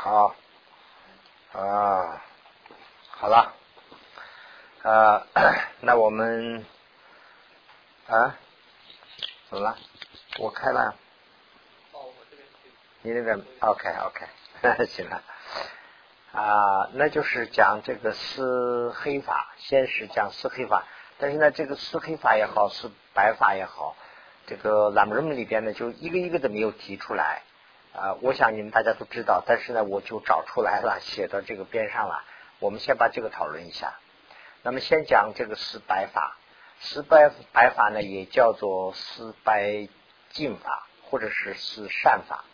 [0.00, 0.32] 好，
[1.54, 2.22] 啊，
[3.10, 3.52] 好了，
[4.82, 5.26] 呃，
[5.82, 6.64] 那我们
[8.06, 8.36] 啊，
[9.50, 9.76] 怎么了？
[10.38, 10.94] 我开了。
[13.02, 15.20] 你那边 OK OK， 行了。
[16.30, 20.84] 啊，那就是讲这个四黑法，先是讲四黑法，
[21.18, 23.96] 但是呢，这个四黑法也好，是白法也好，
[24.46, 27.42] 这个栏目里边呢，就一个一个的没有提出来。
[27.94, 32.22] 啊，我想你们大家都知道，但是呢，我就找出来了，写到这个边上了。
[32.60, 33.98] 我们先把这个讨论一下。
[34.62, 36.36] 那么先讲这个四白法，
[36.80, 39.88] 四白白法呢，也叫做四白
[40.30, 42.44] 净法，或者是四善法。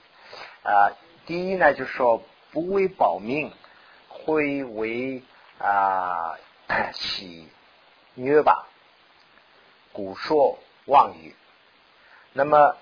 [0.62, 0.92] 啊，
[1.26, 2.22] 第一呢，就是说
[2.52, 3.52] 不为保命，
[4.08, 5.22] 会为
[5.58, 6.38] 啊
[6.92, 7.48] 喜
[8.14, 8.66] 虐吧，
[9.92, 11.34] 古说妄语。
[12.32, 12.76] 那么。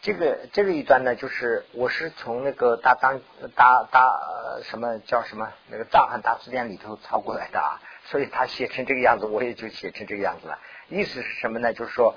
[0.00, 3.20] 这个这个一段呢，就是我是从那个大当
[3.54, 10.58] 大大什么叫什么那个藏汉大词典里头抄过来的啊， 所以他写成这个样子，我也就写成这个样子了。
[10.88, 11.72] 意思是什么呢？
[11.74, 12.16] 就是说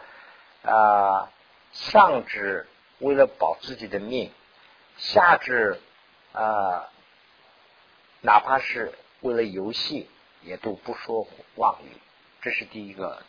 [0.64, 1.30] 啊，
[1.74, 2.68] 上至
[3.00, 4.32] 为了保自己的命，
[4.98, 5.80] 下至
[6.32, 6.90] 啊，
[8.22, 10.10] 哪怕是为了游戏，
[10.42, 11.90] 也都不说妄语。
[12.42, 13.22] 这是第一个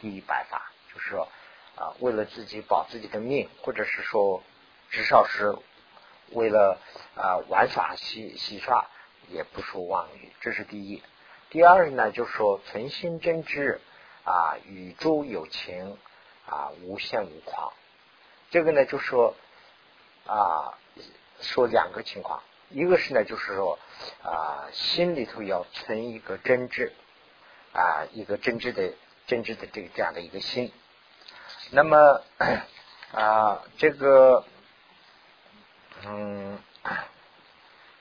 [0.00, 1.28] 第一百法，就是说。
[1.80, 4.42] 啊，为了自己保自己的命，或者是说，
[4.90, 5.56] 至少是
[6.32, 6.78] 为了
[7.16, 8.86] 啊玩耍戏戏耍，
[9.28, 11.02] 也不说妄语，这是第一。
[11.48, 13.78] 第二呢，就是说存心真挚
[14.24, 15.96] 啊，宇宙有情
[16.46, 17.72] 啊，无限无狂。
[18.50, 19.34] 这个呢，就说
[20.26, 20.76] 啊，
[21.40, 23.78] 说两个情况，一个是呢，就是说
[24.22, 26.92] 啊，心里头要存一个真挚
[27.72, 28.92] 啊，一个真挚的
[29.26, 30.70] 真挚的这个这样的一个心。
[31.72, 32.20] 那么
[33.14, 34.44] 啊，这个
[36.04, 36.58] 嗯，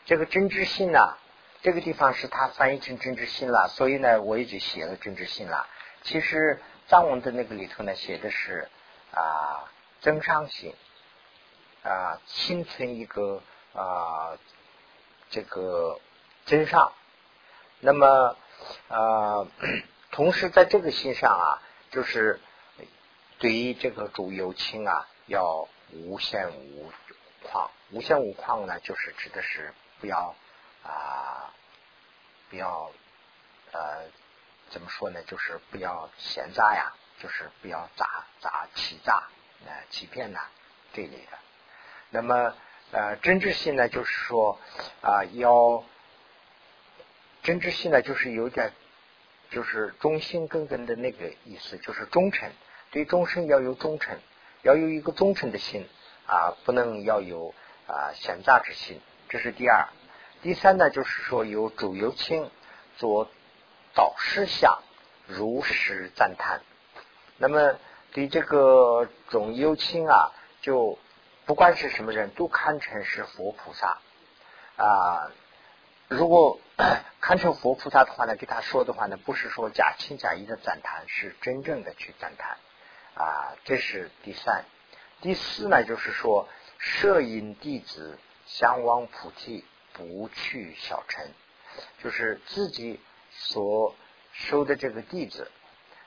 [0.05, 1.17] 这个真知心呢，
[1.61, 5.67] 这个地方是他翻译成真知心了，所以呢，我也就写了真知心了。
[6.01, 8.67] 其实藏文的那个里头呢，写的是
[9.13, 9.69] 啊
[10.01, 10.73] 增上心
[11.83, 13.43] 啊，心存一个
[13.73, 14.35] 啊
[15.29, 15.99] 这个
[16.45, 16.91] 真上。
[17.81, 18.35] 那么
[18.87, 19.45] 啊，
[20.11, 22.39] 同时在这个心上啊，就是。
[23.39, 26.91] 对于这个主有情啊，要无限无
[27.43, 30.35] 况，无限无况呢，就是指的是不要
[30.83, 31.53] 啊，
[32.49, 32.91] 不要
[33.71, 34.07] 呃，
[34.69, 35.23] 怎么说呢？
[35.23, 39.29] 就是不要闲诈呀，就是不要诈诈欺诈
[39.65, 40.41] 呃欺骗呐
[40.91, 41.37] 这类的。
[42.09, 42.53] 那么
[42.91, 44.59] 呃，真挚性呢，就是说
[45.01, 45.85] 啊，要
[47.41, 48.73] 真挚性呢，就是有点
[49.49, 52.51] 就是忠心耿耿的那个意思，就是忠诚。
[52.91, 54.17] 对众生要有忠诚，
[54.61, 55.87] 要有一个忠诚的心
[56.25, 57.53] 啊，不能要有
[57.87, 58.99] 啊闲杂之心。
[59.29, 59.87] 这是第二。
[60.41, 62.49] 第三呢，就是说有主由亲
[62.97, 63.29] 做
[63.93, 64.79] 导师下，
[65.27, 66.61] 如实赞叹。
[67.37, 67.75] 那么
[68.11, 70.97] 对这个总有亲啊，就
[71.45, 73.99] 不管是什么人都堪称是佛菩萨
[74.77, 75.31] 啊。
[76.07, 76.59] 如果
[77.21, 82.57] 堪称佛菩萨的话呢，给他说的话呢，不是说假情假意的赞叹，是真正的去赞叹。
[83.19, 84.63] 啊，这是第三、
[85.19, 86.47] 第四呢，就是说，
[86.77, 91.27] 摄影弟子向往菩提，不去小乘，
[92.01, 93.93] 就是自己所
[94.31, 95.51] 收的这个弟子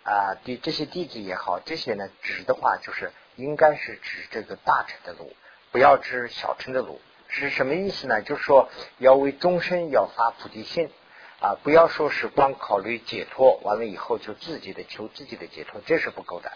[0.05, 5.37] 啊，对这些弟子也好，这些呢指的话，就是应该是指这个大乘的路，
[5.71, 6.99] 不要指小乘的路。
[7.29, 8.23] 是什么意思呢？
[8.23, 10.91] 就是说，要为终身要发菩提心
[11.41, 16.51] 啊，不要说是光考虑解脱，完了以后就自己的求自己的解脱，这是不够的。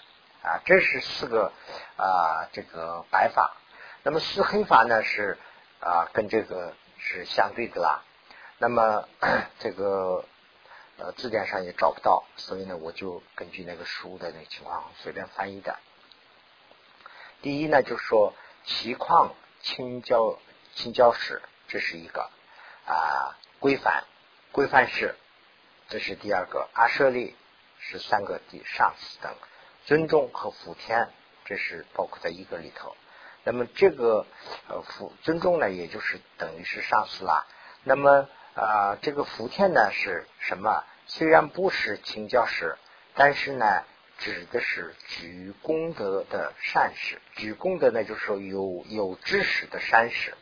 [0.46, 1.52] 啊，这是四个
[1.96, 3.56] 啊，这个白法。
[4.04, 5.36] 那么四黑法呢，是
[5.80, 8.04] 啊，跟这个是相对的啦。
[8.58, 9.08] 那么
[9.58, 10.24] 这个
[10.98, 15.76] 呃字典上也找不到，所以呢，我就根据那个书的那个情况随便翻译的。
[17.42, 18.32] 第一呢，就是说
[18.64, 20.38] 齐况清教
[20.76, 22.30] 清教史，这是一个
[22.86, 24.04] 啊规范
[24.52, 25.16] 规范式，
[25.88, 27.34] 这是第二个阿舍利
[27.80, 29.34] 是三个第上四等。
[29.86, 31.08] 尊重和福田，
[31.44, 32.94] 这是包括在一个里头。
[33.44, 34.26] 那么这个
[34.68, 37.46] 呃福尊重呢，也就是等于是上司啦。
[37.84, 40.82] 那么啊，这个福田呢是什么？
[41.06, 42.76] 虽然不是请教师，
[43.14, 43.84] 但是呢，
[44.18, 47.20] 指的是举功德的善事。
[47.36, 50.34] 举功德呢，就是说有有知识的善事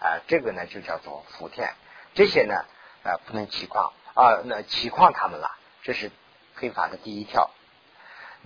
[0.00, 1.74] 啊，这个呢就叫做福田。
[2.14, 2.64] 这些呢
[3.02, 5.54] 啊不能起况啊，那起况他们了。
[5.82, 6.10] 这是
[6.54, 7.50] 非法的第一条。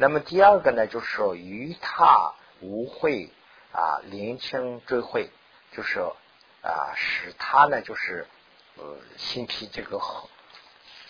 [0.00, 3.31] 那么第二个呢，就是说于他无会
[3.70, 5.31] 啊，临清追会，
[5.73, 6.00] 就是
[6.62, 8.26] 啊，使他呢就是
[8.76, 10.00] 呃心脾这个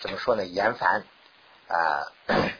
[0.01, 0.45] 怎么说呢？
[0.45, 1.05] 严烦
[1.69, 2.03] 啊，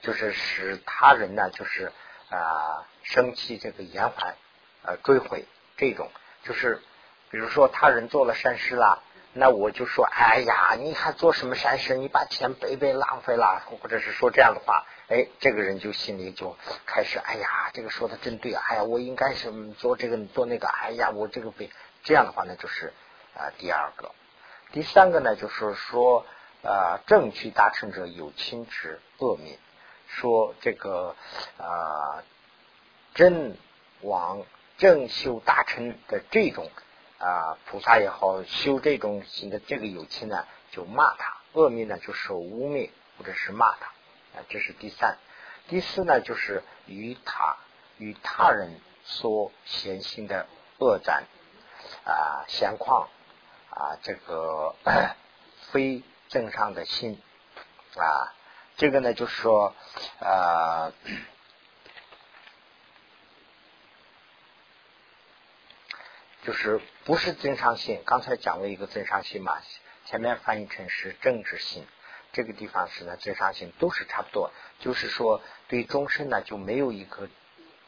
[0.00, 1.92] 就是使他人呢就是
[2.30, 4.34] 啊生气这个严烦
[4.82, 5.44] 呃追悔
[5.76, 6.10] 这种，
[6.44, 6.80] 就是
[7.30, 9.02] 比如说他人做了善事啦。
[9.38, 11.94] 那我就说，哎呀，你还做什么善事？
[11.94, 16.56] 你把钱白白浪费了，或者是说这样的话，哎，这个人就心里就
[16.86, 21.70] 开始，哎呀，这个说的真对，哎呀，我应该是做这个做那个，哎呀，我这个被
[22.02, 22.92] 这样的话呢，就是
[23.36, 24.10] 啊第二个，
[24.72, 26.26] 第三个呢，就是说
[26.64, 29.56] 啊正趣大成者有亲之恶命，
[30.08, 31.14] 说这个
[31.58, 32.24] 啊
[33.14, 33.56] 真
[34.00, 34.42] 往
[34.78, 36.68] 正修大成的这种。
[37.18, 43.86] 啊，菩萨也好，修这种行的这个有情呢，就骂他；恶名呢，就受污蔑或者是骂他。
[44.38, 45.18] 啊，这是第三。
[45.68, 47.56] 第四呢，就是与他
[47.98, 50.46] 与他人所显行的
[50.78, 51.24] 恶战
[52.04, 53.08] 啊、闲况
[53.70, 54.74] 啊，这个
[55.72, 57.20] 非正常的心
[57.96, 58.32] 啊，
[58.76, 59.74] 这个呢，就是说
[60.20, 60.92] 啊。
[66.48, 69.58] 就是不是正常性，刚才讲了一个正常性嘛，
[70.06, 71.86] 前面翻译成是政治性，
[72.32, 74.50] 这个地方是呢正常性都是差不多，
[74.80, 77.28] 就是说对终身呢就没有一颗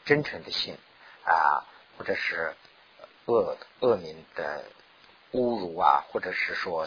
[0.05, 0.77] 真诚的心
[1.25, 1.65] 啊，
[1.97, 2.55] 或者是
[3.25, 4.67] 恶恶名的
[5.33, 6.87] 侮辱啊，或者是说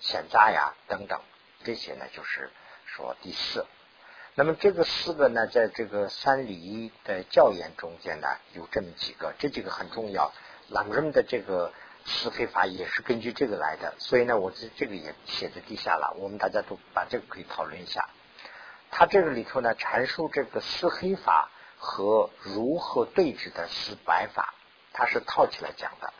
[0.00, 1.20] 险诈呀等等，
[1.62, 2.50] 这些呢就是
[2.84, 3.64] 说第四。
[4.34, 10.32] 那么这个四个呢，在这个三礼的教研中间呢，有这么几个，这几个很重要。
[10.68, 11.72] 朗人的这个
[12.04, 16.14] 四黑法也是根据这个来的，所以呢，我这这个也写在地下了。
[16.18, 18.08] 我们大家都把这个可以讨论一下。
[18.90, 24.54] 他这个里头呢，阐述这个四黑法和如何对峙的四白法，
[24.92, 26.12] 他是套起来讲的。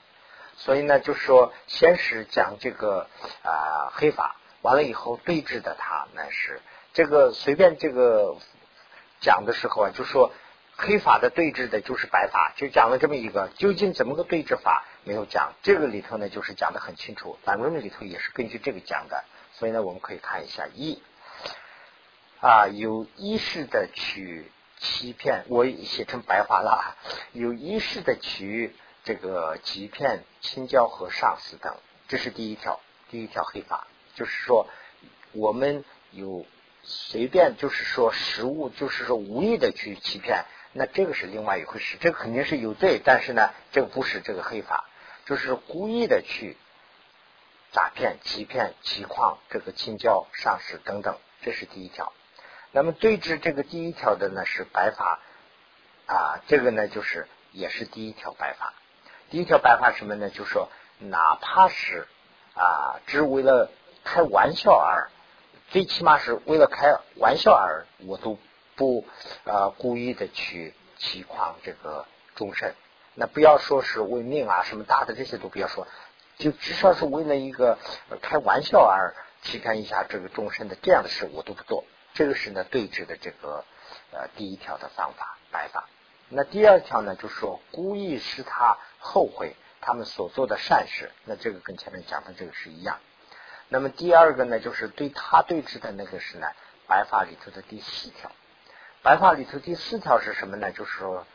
[0.57, 3.09] 所以呢，就是说先是讲这个
[3.43, 6.61] 啊黑法，完了以后对峙的他那是
[6.93, 8.37] 这个随便这个
[9.21, 10.33] 讲的时候啊，就说。
[10.85, 15.53] 黑法的对峙的就是白法，就讲了这么一个，究竟怎么个对峙法没有讲？
[15.63, 17.39] 这个里头呢，就是讲的很清楚。
[17.45, 21.01] 反论里头也是根据这个讲的，所以呢，我们可以看一下一
[22.41, 24.51] 啊，有意识的去
[24.81, 26.97] 欺骗，我写成白话了，
[27.31, 28.75] 有意识的去
[29.05, 31.77] 这个欺骗亲教和上司等，
[32.09, 33.87] 这是第一条，第一条黑法，
[34.17, 34.67] 就是说
[35.31, 36.45] 我们有
[36.83, 40.45] 随便，就是说食物，就是说无意的去欺骗。
[40.75, 44.85] 那这个是另外一回事，这个肯定是有罪，但是呢，这个不是这个黑法，
[45.27, 46.57] 就是故意的去
[47.73, 52.15] 诈骗、欺骗、欺诳这个亲教上师等等，这是第一条。
[52.71, 55.21] 那么对峙这个第一条的呢是白法
[56.07, 58.73] 啊，这个呢就是也是第一条白法。
[59.29, 60.31] 第一条白法什么呢？
[60.31, 62.09] 就说哪怕是
[62.55, 63.71] 啊，只为了
[64.05, 65.11] 开玩笑而，
[65.69, 68.39] 最起码是为了开玩笑而，我都。
[68.77, 69.05] 不
[69.45, 72.75] 啊，故意的去欺诳这个众生，
[73.15, 75.87] 那不要说是为命啊，什么大的这些都不要说，
[76.39, 77.79] 就至少是为了一个
[78.23, 81.85] 开玩笑而欺骗一下这个众生的这样的事，我都不做。
[82.15, 83.65] 这个是呢对峙的这个
[84.11, 85.89] 呃第一条的方法白法。
[86.29, 92.99] 那第二条呢，就是说故意使他后悔他们所做的善事，那这个跟前面讲的这个是一样。
[93.69, 96.47] 那么第二个呢，就是对他对峙的那个是呢
[96.87, 98.31] 白法里头的第四条。
[99.03, 100.71] 白话里头第四条是什么呢？
[100.71, 101.27] 就是说，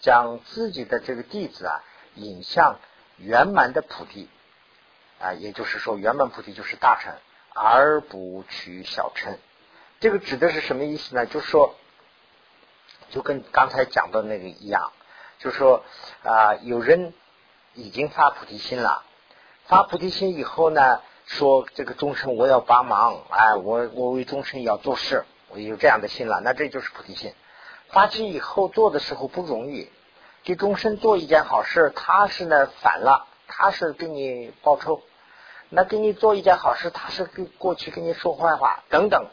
[0.00, 1.80] 将自己的这个弟子啊
[2.14, 2.78] 引向
[3.16, 4.28] 圆满的菩提
[5.18, 7.14] 啊，也就是说，圆满菩提就是大乘，
[7.54, 9.38] 而不取小乘。
[9.98, 11.24] 这个指的是什么意思呢？
[11.24, 11.74] 就是说，
[13.08, 14.92] 就跟刚才讲的那个一样，
[15.38, 15.84] 就是说
[16.22, 17.14] 啊，有人
[17.72, 19.04] 已经发菩提心了，
[19.64, 25.24] 发菩提心以后呢，说这个众生我要帮忙，哎，我我为众生要做事。
[25.64, 27.32] 有这样的心了，那这就是菩提心。
[27.88, 29.90] 发起以后做的时候不容易，
[30.42, 35.02] 就终身做一件好事，他是呢反了，他是给你报仇；
[35.68, 39.28] 那给你做一件好事，他是给过去跟你说坏话等等。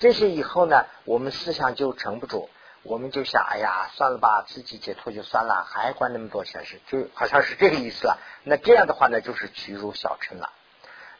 [0.00, 2.50] 这些以后呢，我们思想就撑不住，
[2.82, 8.18] 我们就想，哎呀，算了吧，自己解脱就算了，还管那么多闲事，就好像是这个意思了。
[8.42, 10.50] 那这样的话呢，就是屈辱小乘了。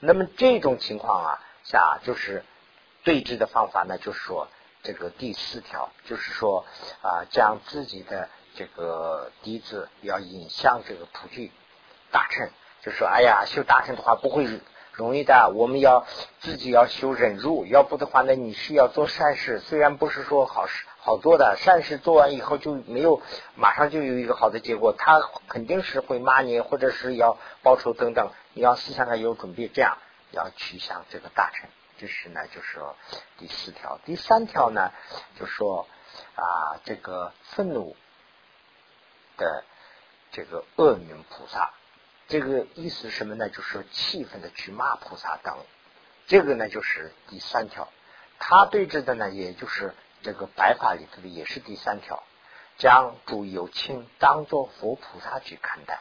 [0.01, 2.45] 那么这种情况啊，下就是。
[3.05, 4.49] 对峙的方法呢，就是说
[4.83, 6.65] 这个第四条，就是说
[7.03, 11.51] 啊，将自己的这个弟子要引向这个普具
[12.11, 12.51] 大乘，
[12.83, 14.61] 就说哎呀，修大乘的话不会
[14.93, 16.07] 容易的，我们要
[16.41, 23.21] 自己要修忍辱，要不的话呢，你是要做善事，虽然不是说好事好做的善事做完以后就没有
[23.57, 25.19] 马上就有一个好的结果，他
[25.49, 29.99] 肯定是会骂你，或者是要报仇等等，你要思想上有准备，这样
[30.31, 31.69] 要去向这个大臣。
[32.03, 32.81] 这是呢，就是
[33.39, 34.91] 第四条，第三条呢，
[35.39, 35.87] 就说
[36.35, 37.97] 啊，这个愤怒
[39.37, 39.63] 的
[40.33, 41.73] 这个恶名菩萨，
[42.27, 43.49] 这个意思什么呢？
[43.49, 45.57] 就是说气愤的去骂菩萨等，
[46.27, 47.89] 这个呢就是第三条。
[48.41, 52.25] 他对峙的呢，也就是这个白法里头的，也是第三条，
[52.79, 56.01] 将主有情当做佛菩萨去看待。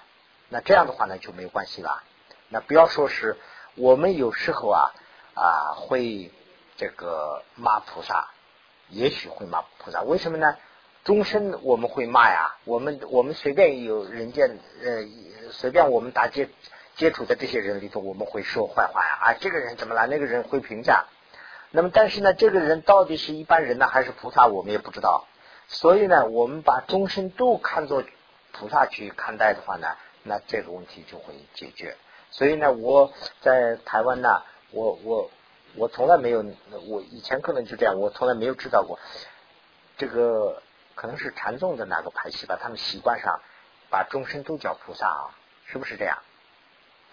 [0.49, 2.01] 那这样的话呢，就没有关系了。
[2.49, 3.37] 那不要说是
[3.75, 4.89] 我们有时候啊。
[5.33, 6.31] 啊，会
[6.77, 8.29] 这个骂菩萨，
[8.89, 10.57] 也许会骂菩萨，为什么呢？
[11.03, 16.49] 终身我们会骂呀，我们我们随便有人间呃，随便我们打接
[16.95, 20.05] 接触的这些人里头，我们会说坏话呀啊，这个人怎么了？
[20.05, 21.05] 那个人会评价。
[21.71, 25.25] 那么，但是呢，这个人到底是一般人呢，还是菩萨，我们也不知道。
[25.67, 28.03] 所以呢，我们把终身都看作
[28.51, 29.87] 菩萨去看待的话呢，
[30.21, 31.95] 那这个问题就会解决。
[32.29, 33.11] 所以呢，我
[33.41, 34.43] 在台湾呢。
[34.71, 35.31] 我我
[35.75, 36.43] 我从来没有，
[36.87, 38.99] 我以前可能就这样，我从来没有知道过
[39.97, 40.61] 这个
[40.95, 43.41] 可能是禅宗的哪个派系吧，他们习惯上
[43.89, 45.35] 把众生都叫菩萨啊，
[45.65, 46.17] 是不是这样？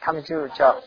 [0.00, 0.80] 他们就叫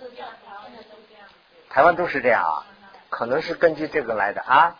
[1.70, 2.66] 台湾都是这样啊，
[3.10, 4.78] 可能是根据这个来的啊。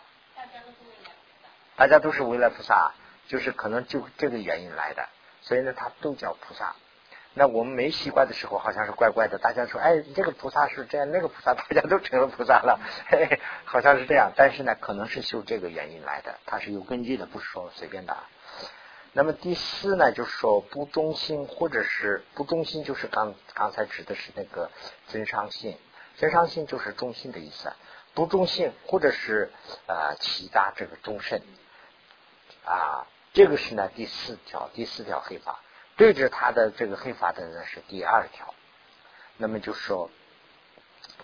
[1.74, 2.92] 大家都是未来菩萨，
[3.28, 5.08] 就是可能就这个原因来的，
[5.40, 6.76] 所以呢，他都叫菩萨。
[7.34, 9.38] 那我们没习惯的时候，好像是怪怪的。
[9.38, 14.32] 大家说，哎，这个菩萨是这样，那个菩萨大家都成了菩萨了，嘿 嘿，好像是这样。
[14.36, 18.16] 但是呢，可能是就这个原因来的，它是有根据的，不是说随便的。
[19.14, 24.70] 那么第四呢，就是说不忠心，或者是不忠心，就是刚刚才指的是那个
[25.08, 25.78] 真伤性，
[26.18, 27.72] 真伤性就是忠心的意思。
[28.14, 29.50] 不忠心，或者是
[29.86, 31.40] 呃其他这个忠慎
[32.66, 35.60] 啊，这个是呢第四条，第四条黑法。
[36.02, 38.52] 对着他的这个黑法的呢是第二条，
[39.36, 40.10] 那么就说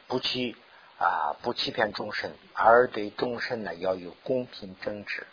[0.07, 0.55] 不欺
[0.99, 5.27] 啊不欺骗众生，而对众生呢要有公平正直。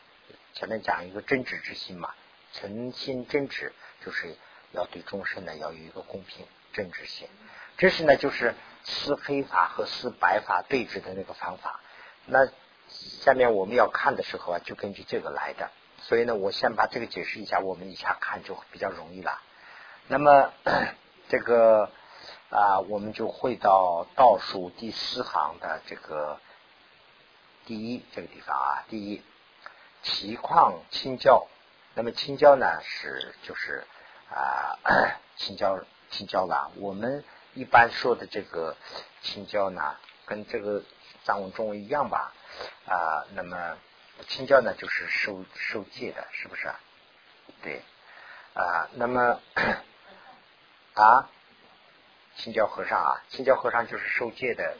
[0.56, 2.16] 前面讲一个真直之心嘛，
[2.54, 3.72] 诚心真直
[4.04, 4.36] 就是
[4.72, 7.30] 要对众生呢要有一个公平正直心。
[7.78, 11.80] 这是呢就是撕黑法和撕白法对峙的那个方法。
[12.25, 12.48] 那
[12.90, 15.70] 下面我们要看的时候啊，就根据这个来的。
[16.08, 19.42] 所以呢，我先把这个解释一下，我们一下看就比较容易了。
[20.08, 20.54] 那么
[21.30, 21.90] 这个
[22.52, 26.40] 啊，我们就会到倒数第四行的这个
[27.66, 28.86] 第一这个地方啊。
[28.88, 29.24] 第一，
[30.04, 31.48] 奇矿青椒。
[31.96, 33.84] 那么青椒呢是就是
[34.30, 34.78] 啊
[35.38, 35.80] 青椒
[36.12, 36.70] 青椒啦。
[36.76, 37.24] 我们
[37.56, 38.78] 一般说的这个
[39.24, 39.96] 青椒呢，
[40.28, 40.84] 跟这个
[41.24, 42.32] 藏文中文一样吧
[42.86, 43.26] 啊。
[43.34, 43.76] 那么
[44.28, 46.72] 青椒呢，就是受受戒的，是不是？
[47.62, 47.82] 对
[48.54, 49.40] 啊，那么
[50.94, 51.30] 啊，
[52.38, 54.78] 青椒和尚啊，青椒和尚就是受戒的，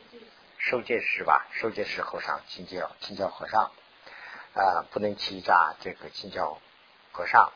[0.58, 1.46] 受戒师吧？
[1.52, 3.72] 受戒师和尚，青椒青椒和尚
[4.56, 6.60] 啊，不能欺诈这个青椒
[7.12, 7.52] 和尚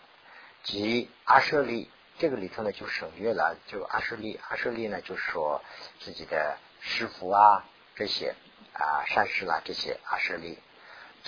[0.64, 5.64] 及阿舍利，这个里头呢就省略了，就阿舍利，阿舍利呢就是说
[6.02, 8.36] 自己的师傅啊，这些
[8.74, 10.60] 啊善事啦，这些阿舍利。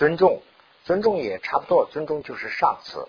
[0.02, 0.42] 尊重，
[0.84, 1.88] 尊重也差不多。
[1.92, 3.08] 尊重就是上司，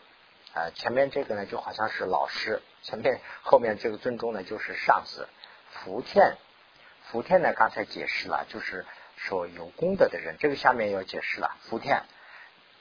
[0.53, 5.27] 啊，前面这个呢就好像是老师，前面后面这个尊重呢就是上司。
[5.71, 6.37] 福田，
[7.05, 8.85] 福田呢刚才解释了，就是
[9.17, 10.37] 说有功德的人。
[10.39, 12.03] 这个下面要解释了，福田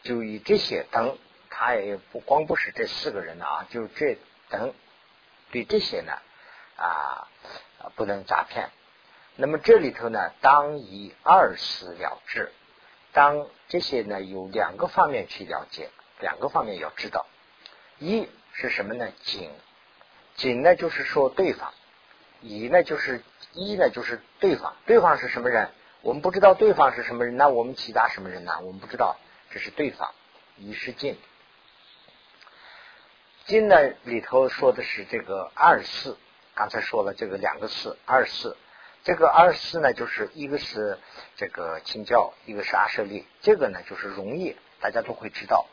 [0.03, 1.17] 就以这些等，
[1.49, 4.17] 他也不光不是这四个人的啊，就这
[4.49, 4.73] 等
[5.51, 6.11] 对这些呢
[6.75, 7.29] 啊
[7.95, 8.71] 不能诈骗。
[9.37, 12.51] 那么这里头呢，当以二死了之。
[13.13, 15.89] 当这些呢有两个方面去了解，
[16.19, 17.25] 两个方面要知道，
[17.99, 19.11] 一是什么呢？
[19.23, 19.51] 景，
[20.35, 21.73] 景呢就是说对方，
[22.41, 23.21] 一呢就是
[23.53, 25.69] 一呢就是对方，对方是什么人？
[26.01, 28.59] 我们不知道对方是什么人，那我们其他什么人呢？
[28.61, 29.17] 我们不知道，
[29.51, 30.11] 这是对方。
[30.57, 31.17] 一是静，
[33.45, 36.17] 静呢里头说的是这个二四，
[36.53, 38.55] 刚才说了这个两个四二四。
[39.03, 40.99] 这个二四呢，就是一个是
[41.35, 43.25] 这个清教，一个是阿舍利。
[43.41, 45.67] 这个呢，就是容易大家都会知道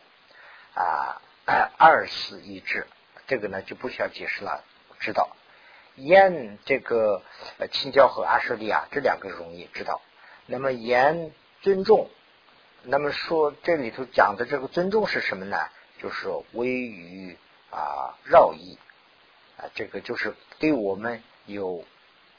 [0.74, 1.20] 啊。
[1.78, 2.86] 二四一致，
[3.26, 4.64] 这个呢就不需要解释了，
[5.00, 5.34] 知道。
[5.94, 7.22] 言这个
[7.70, 10.02] 清教和阿舍利啊，这两个容易知道。
[10.44, 11.32] 那么言
[11.62, 12.10] 尊重，
[12.82, 15.56] 那么说这里头讲的这个尊重是什么呢？
[16.02, 17.38] 就是微于
[17.70, 18.78] 啊绕意
[19.56, 21.84] 啊，这个就是对我们有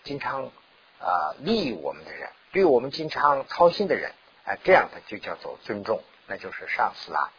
[0.03, 0.51] 经常。
[0.99, 4.11] 啊，利益我们的人，对我们经常操心的人，
[4.45, 7.31] 啊，这样的就叫做尊重，那就是上司啦。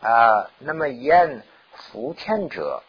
[0.00, 2.82] 啊，那么言福天者，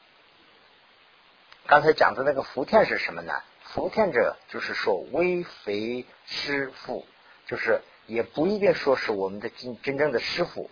[1.66, 3.34] 刚才讲的那个福天是什么呢？
[3.64, 7.06] 福天者就是说微非师傅，
[7.48, 10.70] 就是也不一定说是我们的真真正的师傅，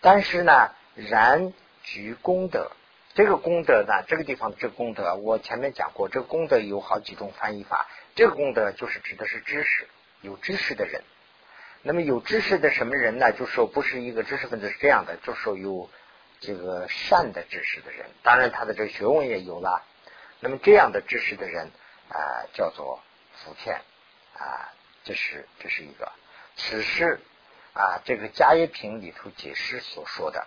[0.00, 2.70] 但是呢，然举功德。
[3.12, 7.88] 这个功德呢，这个地方这个功德，我前面讲过，这个功德有好几种翻译法。
[8.20, 9.88] 这个功德就是指的是知识，
[10.20, 11.02] 有知识的人。
[11.80, 13.32] 那么有知识的什么人呢？
[13.32, 15.88] 就说不是一个知识分子是这样的，就说有
[16.38, 19.82] 这个善的知识的人，当然他的这个学问也有了。
[20.40, 21.70] 那么这样的知识的人
[22.10, 23.80] 啊，叫做福田
[24.36, 24.68] 啊，
[25.02, 26.12] 这是这是一个。
[26.56, 27.20] 此是
[27.72, 30.46] 啊，这个迦叶品里头解释所说的。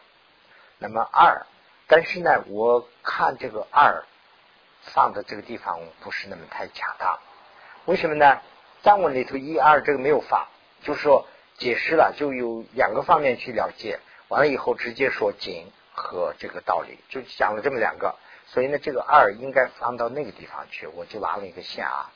[0.77, 1.47] 那么二。
[1.87, 4.05] 但是呢，我看这个二
[4.83, 7.19] 放的这个地方不是那么太恰当，
[7.85, 8.39] 为什么呢？
[8.81, 10.47] 藏文里头一二这个没有放，
[10.83, 13.99] 就是说解释了就有两个方面去了解，
[14.29, 18.15] 完了以后直接说景和这个道理，就讲了这么两个，
[18.47, 22.11] 所以呢，这个二应该放到那个地方去，我就拉了一个线啊。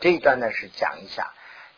[0.00, 1.32] 这一段呢是讲一下，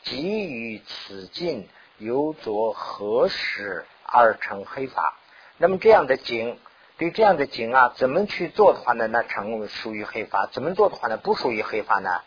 [0.05, 5.17] 给予此境有作何时而成黑法。
[5.57, 6.59] 那么这样的经，
[6.99, 9.07] 对这样的经啊，怎么去做的话呢？
[9.07, 11.17] 那成属于黑法；怎么做的话呢？
[11.17, 12.21] 不属于黑法呢？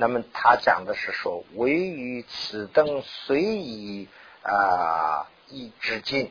[0.00, 4.06] 那么他讲的是说，唯于此等随意
[4.42, 6.30] 啊一之境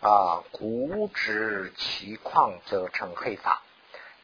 [0.00, 3.62] 啊，古之其况则成黑法。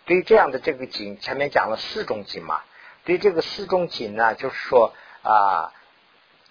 [0.04, 2.60] 对这样的这个经，前面讲了四种经嘛。
[3.04, 5.72] 对这个四种经呢，就是说啊，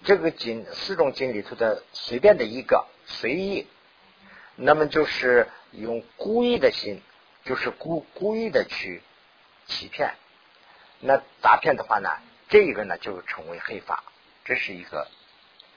[0.02, 3.66] 这个经四种经里头的随便的一个随意。
[4.56, 7.02] 那么就是用故意的心，
[7.44, 9.02] 就是故故意的去
[9.66, 10.14] 欺骗。
[11.04, 12.08] 那诈骗的话呢，
[12.48, 14.04] 这个呢就成为黑法。
[14.44, 15.08] 这是一个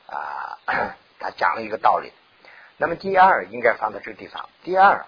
[0.08, 0.60] 啊，
[1.20, 2.12] 他讲了一个道理。
[2.78, 4.50] 那么第二应该放在这个地方。
[4.64, 5.06] 第二，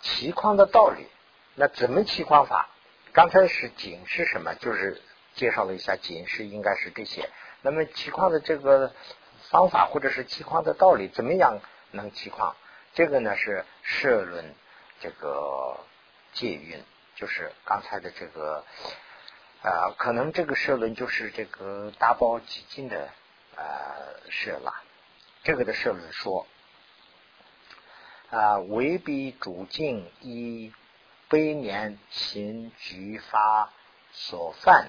[0.00, 1.06] 期况的道理，
[1.54, 2.70] 那怎么期况法？
[3.12, 4.54] 刚才是景是什么？
[4.54, 5.02] 就是
[5.34, 7.28] 介绍了一下景是应该是这些。
[7.62, 8.94] 那么期况的这个
[9.50, 11.60] 方法或者是期况的道理怎么样？
[11.92, 12.54] 能起况，
[12.94, 14.54] 这个呢是社论
[15.00, 15.80] 这个
[16.32, 16.80] 借运，
[17.20, 18.64] 就是刚才的这个
[19.62, 23.10] 啊，可能这个社论就是这个大包基金的
[23.56, 23.62] 啊
[24.30, 24.72] 社了。
[25.42, 26.46] 这个的社论说
[28.30, 30.72] 啊，为必主境以
[31.28, 33.70] 悲年行举发
[34.12, 34.88] 所犯，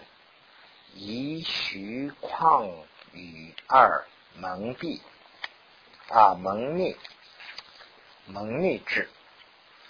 [0.93, 2.71] 以虚旷
[3.11, 5.01] 与二蒙蔽。
[6.07, 6.97] 啊，蒙昧，
[8.25, 9.09] 蒙昧智，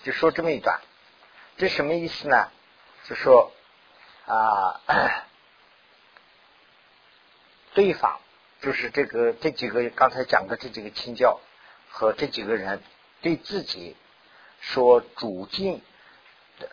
[0.04, 0.80] 就说这么一段，
[1.58, 2.50] 这什么意思呢？
[3.08, 3.52] 就说
[4.26, 4.82] 啊，
[7.74, 8.20] 对方
[8.62, 11.40] 就是这个这几个刚才讲的这几个亲教
[11.90, 12.82] 和这几个人
[13.22, 13.96] 对自己
[14.60, 15.82] 说主敬，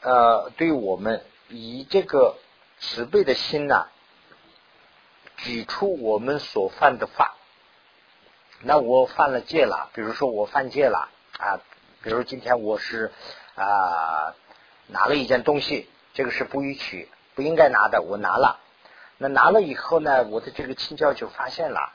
[0.03, 2.37] 呃，对我们以这个
[2.79, 3.89] 慈悲的心呐，
[5.39, 7.35] 举出我们所犯的法。
[8.61, 11.61] 那我犯了戒了，比如说我犯戒了啊，
[12.03, 13.13] 比如今天我是
[13.55, 14.35] 啊
[14.89, 18.61] 拿了一件东西，这个是不允许、不应该拿的，我拿了。
[19.17, 21.93] 那拿了以后呢，我的这个亲教就发现了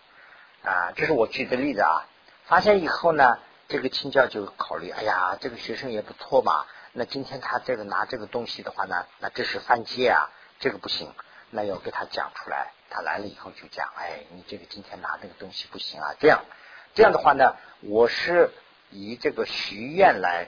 [0.63, 2.08] 啊，这是我举的例子啊。
[2.45, 6.65] 发现以后呢，这个亲教就考虑，哎呀，这个学生也不错嘛。
[6.91, 10.29] 那今天他这个拿这个东西的话呢，那这是犯戒啊，
[10.60, 11.13] 这个不行。
[11.56, 16.43] 那要给他讲出来，他来了以后就讲，哎，你这个今天拿那个东西不行啊，这样，
[16.95, 18.51] 这样的话呢，我是
[18.89, 20.47] 以这个许愿来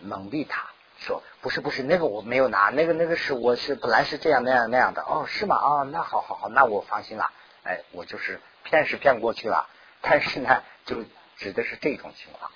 [0.00, 5.56] 蒙蔽他，说不是不是那个我没有拿，那个那个是我是本来是这样那样那样的，哦，是吗？
[5.56, 7.30] 啊，那好好好，那我放心了，
[7.62, 9.68] 哎，我就是骗是骗过去了，
[10.00, 11.04] 但是呢，就
[11.36, 12.50] 指的是这种情况，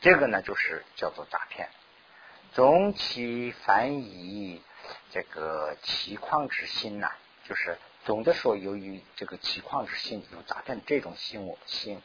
[0.00, 1.68] 这个呢就是叫做诈骗，
[2.52, 4.62] 总体反以。
[5.10, 7.10] 这个奇旷之心呐，
[7.48, 12.02] 就是总的说，由于这个奇旷之心有诈骗这种心我心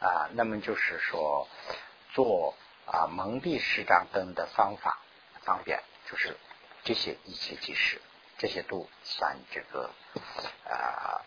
[0.00, 1.46] 啊，那么就是说
[2.14, 2.54] 做
[2.86, 4.98] 啊蒙蔽施障等的方法
[5.42, 6.36] 方便，就是
[6.84, 8.00] 这些一切即事，
[8.38, 9.90] 这些都算这个
[10.68, 11.20] 啊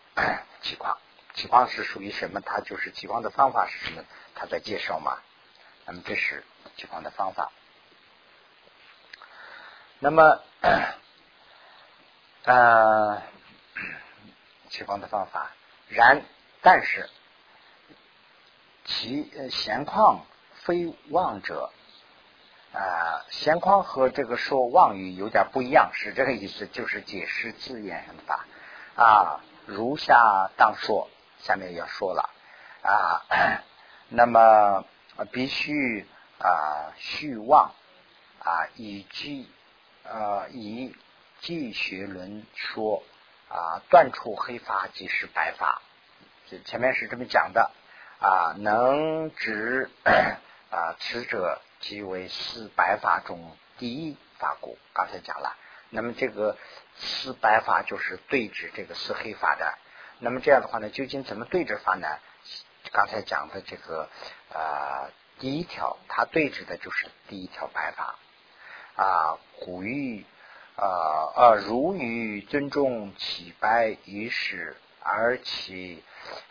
[0.62, 0.98] 奇况。
[1.34, 2.40] 奇况是属于什么？
[2.40, 4.04] 它就是奇况的方法是什么？
[4.34, 5.18] 他在介绍嘛。
[5.86, 6.44] 那么这是
[6.76, 7.52] 奇况的方法。
[9.98, 10.42] 那么。
[12.42, 13.22] 呃，
[14.70, 15.50] 启光的方法，
[15.88, 16.22] 然
[16.62, 17.08] 但是
[18.86, 20.24] 其闲况
[20.64, 21.70] 非妄者
[22.72, 28.46] 啊，闲况和这个说妄语有点不一样，是这个意思，就是解释字眼上的法
[28.94, 29.40] 啊。
[29.66, 32.30] 如下当说，下面要说了
[32.82, 33.22] 啊，
[34.08, 34.84] 那么，
[35.32, 36.06] 必须
[36.38, 37.72] 啊续妄
[38.40, 39.48] 啊，以继
[40.04, 40.96] 呃以
[41.40, 43.02] 继学论说
[43.48, 45.82] 啊，断除黑发即是白发。
[46.48, 47.70] 这前面是这么讲的
[48.20, 49.90] 啊，能指
[50.70, 54.78] 啊此者即为四白法中第一法故。
[54.92, 55.56] 刚才讲了，
[55.90, 56.56] 那么这个
[56.96, 59.78] 四白法就是对治这个四黑法的。
[60.18, 62.06] 那么这样的话呢，究竟怎么对治法呢？
[62.92, 64.08] 刚才讲的这个
[64.52, 68.16] 呃第一条，它对峙的就是第一条白法
[68.96, 70.24] 啊，古欲
[70.76, 76.02] 呃呃如于尊重其白于是，而其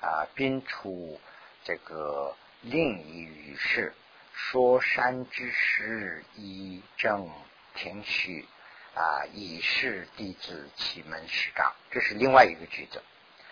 [0.01, 1.19] 啊宾出
[1.63, 3.93] 这个另一于是，
[4.41, 7.29] 说山之事以正
[7.75, 8.47] 庭序
[8.95, 13.03] 啊，以示弟子启门师长，这是另外一个句子，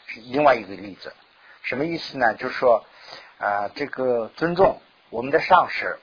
[0.07, 1.13] 是另外一个例子。
[1.61, 2.33] 什么意思呢？
[2.33, 2.83] 就是说，
[3.37, 5.99] 啊，这个尊重我们的上师，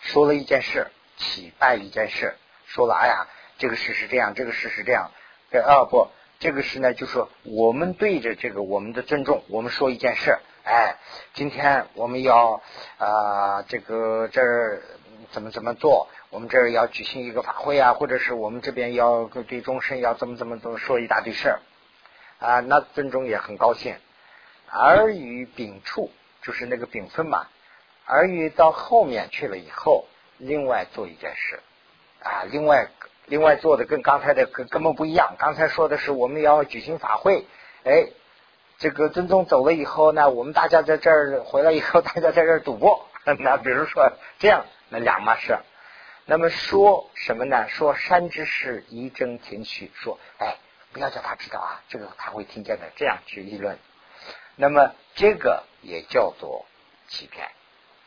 [0.00, 2.34] 说了一件事，起拜一件事，
[2.66, 5.12] 说了，哎呀，这个事是这样，这个事是这样，
[5.52, 6.10] 这啊不，
[6.42, 10.96] 这个事呢，就说我们对着这个我们的尊重，我们说一件事，哎，
[11.34, 12.60] 今天我们要
[12.98, 14.82] 啊，这个这儿
[15.30, 16.08] 怎么怎么做？
[16.30, 21.60] 我们这儿要举行一个法会啊，或者是我们这边要对众生要怎么怎么怎么说一大堆事儿
[22.40, 23.94] 啊，那尊重也很高兴。
[24.66, 26.10] 而与丙处
[26.42, 27.46] 就是那个丙分嘛，
[28.04, 30.06] 而与到后面去了以后，
[30.38, 31.60] 另外做一件事
[32.20, 32.88] 啊，另外
[33.26, 35.36] 另外做的跟刚才的根根本不一样。
[35.38, 37.46] 刚才说的是我们要举行法会，
[37.84, 38.08] 哎，
[38.78, 43.06] 这个尊宗走了以后呢，我们大家在这儿回来以后， 大家在这儿赌博。
[43.38, 45.56] 那比如说这样，那两码事。
[46.24, 47.68] 那么说什么呢？
[47.68, 50.56] 说山之事一争停取，说哎，
[50.92, 52.90] 不要叫他知道啊，这个他会听见的。
[52.96, 53.78] 这样去议论。
[54.56, 56.66] 那么这个也叫做
[57.08, 57.48] 欺骗，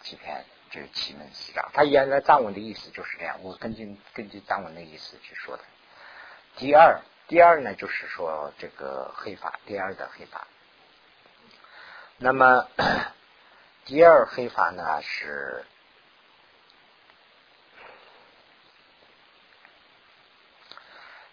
[0.01, 1.71] 欺骗就是欺门私长。
[1.73, 5.63] 他原来藏文的意思就是这样，我根据根据藏文的意思去说的。
[6.57, 10.45] 第二，第二呢，就是说这个黑法，第二的黑法。
[12.17, 12.67] 那么
[13.85, 15.65] 第二黑法呢是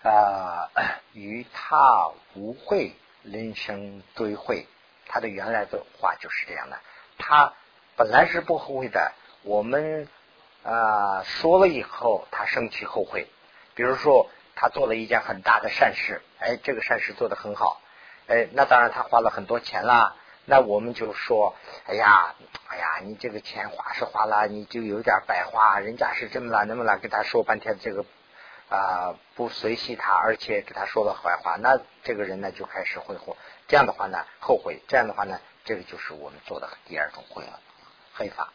[0.04, 0.70] 啊，
[1.14, 4.68] 与他无会，人生追会。
[5.08, 6.78] 他的原来的话就是这样的，
[7.18, 7.52] 他
[7.96, 10.08] 本来是不后悔的，我们
[10.62, 13.28] 啊说了以后，他生气后悔。
[13.74, 17.80] 比如说，他做了一件很大的善事，哎，这个善事做得很好，
[18.28, 20.14] 哎，那当然他花了很多钱啦。
[20.44, 21.54] 那我们就说，
[21.86, 22.34] 哎呀，
[22.68, 28.04] 哎呀，你这个钱花是花了，你就有点白花，人家是这么了那么了，跟他说半天这个
[28.68, 33.36] 啊不随喜他，而且给他说了坏话，那这个人呢就开始挥霍。
[33.68, 37.58] 这样的话呢，后悔；这样的话呢，这个就是我们做的第二种悔了，
[38.12, 38.52] 黑法。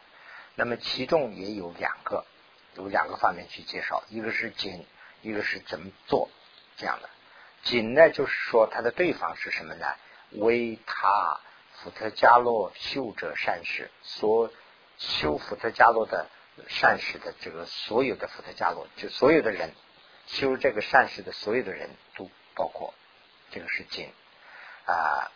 [0.58, 2.26] 那么其中也有两个，
[2.74, 4.84] 有两个方面去介绍，一个是紧，
[5.22, 6.28] 一个是怎么做
[6.76, 7.08] 这样的。
[7.62, 9.86] 紧呢，就是说他的对方是什么呢？
[10.32, 11.38] 为他
[11.74, 14.50] 福特加洛修者善事，所
[14.98, 16.26] 修福特加洛的
[16.66, 19.72] 善事的这个所有的福特加洛，就所有的人
[20.26, 22.92] 修这个善事的所有的人都包括，
[23.52, 24.12] 这个是紧。
[24.86, 25.30] 啊，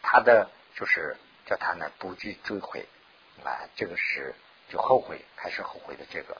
[0.00, 2.86] 他的就是叫他呢不惧追悔
[3.42, 4.36] 啊，这个是
[4.74, 6.36] 就后悔开始后悔的这个。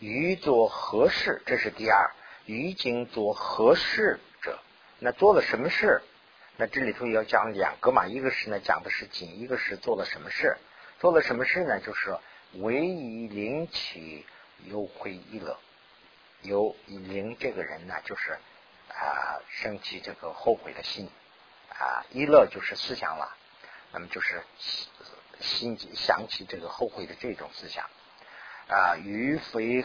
[0.00, 1.40] 于做何事？
[1.46, 2.10] 这是第二。
[2.44, 4.58] 于今做何事者？
[4.98, 6.02] 那做了什么事？
[6.56, 10.56] 那这里头要讲两个嘛，一个是呢讲的是今，一个是做了什么事？
[10.98, 11.78] 做了什么事呢？
[11.78, 12.18] 就是
[12.54, 14.26] 唯以灵起
[14.64, 15.56] 忧悔一乐，
[16.40, 18.36] 有灵这个人呢，就是。
[18.88, 21.08] 啊，升起这个后悔的心
[21.70, 23.34] 啊，一乐就是思想了，
[23.90, 24.42] 那么就是
[25.42, 27.84] 心想起这个后悔的这种思想
[28.68, 29.84] 啊，于非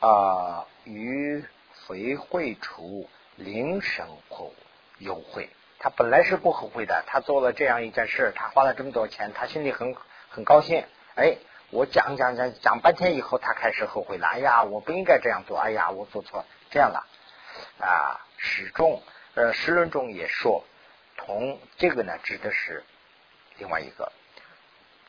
[0.00, 1.44] 啊，于
[1.86, 4.52] 非会除灵生后
[4.98, 5.48] 有悔。
[5.80, 9.96] 他本来是不后悔的，他做了这样一件事，他花了这么多钱，他心里很
[10.28, 10.84] 很高兴。
[11.14, 11.38] 哎，
[11.70, 14.26] 我讲讲讲讲半天以后，他开始后悔了。
[14.26, 15.58] 哎呀，我不应该这样做。
[15.58, 17.06] 哎呀，我做错这样了。
[17.80, 19.02] 啊，始终
[19.34, 20.64] 呃，时论中也说，
[21.16, 22.84] 同这个呢，指的是
[23.56, 24.12] 另外一个，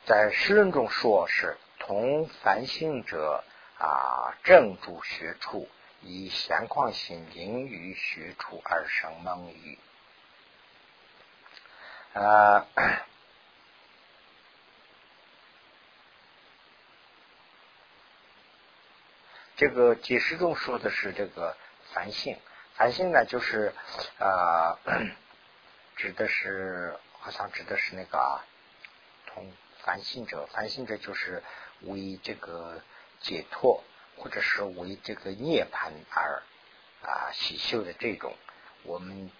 [0.10, 3.44] 在诗论中说是同凡性者
[3.78, 5.70] 啊，正主学处，
[6.02, 9.78] 以闲旷心灵于学处而生梦语。
[12.14, 12.66] 啊，
[19.58, 21.56] 这个解释中说的是这个。
[21.94, 22.36] 凡性，
[22.74, 23.76] 凡性呢，就是
[24.18, 24.80] 啊，
[25.98, 28.44] 指的是好像指的是那个啊
[29.28, 29.54] 同
[29.90, 31.42] 凡心者，凡心者就是
[31.82, 32.80] 为这个
[33.22, 33.84] 解脱，
[34.18, 36.44] 或者是为这个涅槃而
[37.02, 38.36] 啊喜修的这种，
[38.84, 39.32] 我们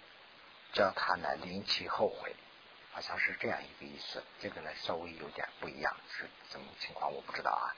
[0.72, 2.34] 叫他呢临其后悔，
[2.90, 4.24] 好像是这样一个意思。
[4.40, 7.70] 这个呢稍微有点不一样，是怎么情况我不知道啊。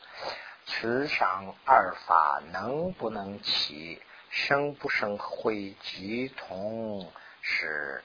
[0.64, 8.02] 此上二法能不能起生不生会即同是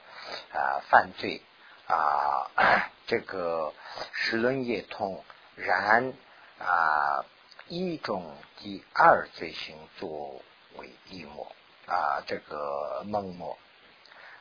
[0.52, 1.40] 啊犯罪
[1.88, 2.46] 啊
[3.08, 3.74] 这个
[4.12, 5.24] 十轮也通，
[5.56, 6.12] 然
[6.60, 7.24] 啊
[7.66, 10.40] 一种第二罪行作
[10.76, 11.50] 为一末
[11.86, 13.58] 啊这个梦末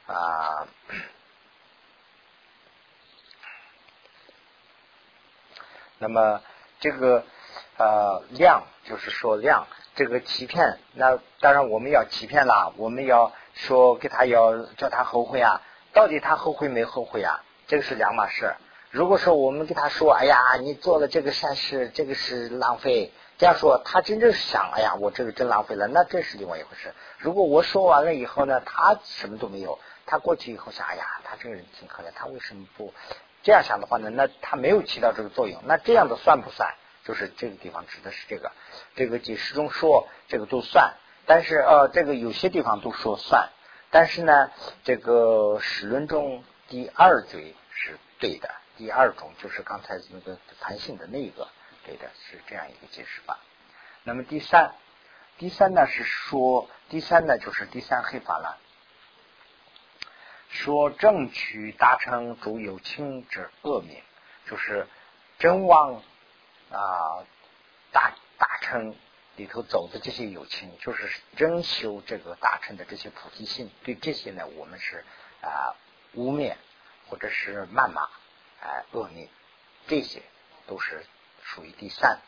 [0.05, 0.67] 啊
[5.97, 6.41] 那么
[6.79, 7.25] 这个。
[7.79, 15.61] 呃，量就是说量，这个欺骗，那当然我们要欺骗啦，我们要说给他要叫他后悔啊，
[15.97, 17.43] 到底他后悔没后悔啊？
[17.65, 18.53] 这个是两码事。
[18.91, 26.93] 如果说我们给他说，哎呀，你做了这个善事，这个是浪费，这样说他真正想，哎呀，我这个真浪费了，那这是另外一回事。
[27.17, 32.93] 如果我说完了以后呢，他什么都没有，他过去以后想，哎呀，他这个人挺可怜，他为什么不
[33.41, 34.11] 这样想的话呢？
[34.11, 36.75] 那他没有起到这个作用，那这样的算不算？
[37.05, 38.51] 就是这个地方指的是这个，
[38.95, 40.93] 这个解释中说这个都算，
[41.25, 43.49] 但是呃，这个有些地方都说算，
[43.89, 44.51] 但是呢，
[44.83, 51.47] 这个史论中第二罪是对的，第二种就是刚才那个弹性的那个
[51.85, 53.37] 对的，是这样一个解释法。
[54.03, 54.75] 那么第三，
[55.37, 58.57] 第三呢是说，第三呢就是第三黑法了，
[60.49, 64.01] 说正取达成主有情之恶名，
[64.49, 64.87] 就是
[65.39, 66.01] 真妄。
[66.69, 67.23] 啊，
[67.93, 68.93] 大大乘
[69.37, 75.05] 里头走的这些友情，就是真修这个大乘的这些菩提心，对这些呢，我们是
[75.41, 75.75] 啊
[76.15, 76.55] 污蔑
[77.07, 78.09] 或者是谩骂，
[78.61, 79.29] 哎恶名，
[79.87, 80.21] 这些
[80.67, 81.05] 都是
[81.43, 82.19] 属于第三。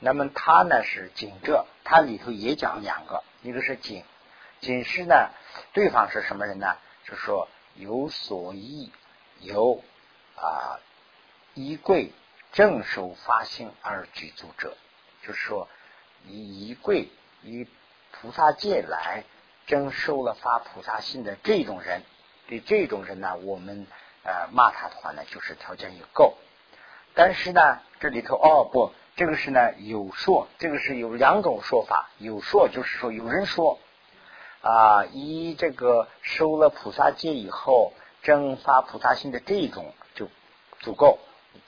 [0.00, 4.04] 那么他呢是警者，他里头也讲两个，一个是警，
[4.60, 5.30] 警示呢，
[5.74, 6.76] 对方是什么人呢？
[7.04, 8.90] 就是说有所依，
[9.40, 9.82] 有
[10.36, 10.80] 啊
[11.52, 12.12] 衣柜。
[12.52, 14.76] 正受发心而具足者，
[15.26, 15.68] 就是说
[16.26, 17.08] 以一贵
[17.42, 17.66] 以
[18.12, 19.24] 菩萨戒来
[19.66, 22.02] 征收了发菩萨心的这种人，
[22.48, 23.86] 对这种人呢，我们
[24.24, 26.34] 呃骂他的话呢，就是条件也够。
[27.14, 32.10] 但是呢，这里头哦不，这个是呢有说，这个是有两种说法。
[32.18, 33.78] 有说就是说有人说
[34.62, 40.28] 啊，以这个收了菩萨戒以后正发菩萨心的这种就
[40.80, 41.18] 足够。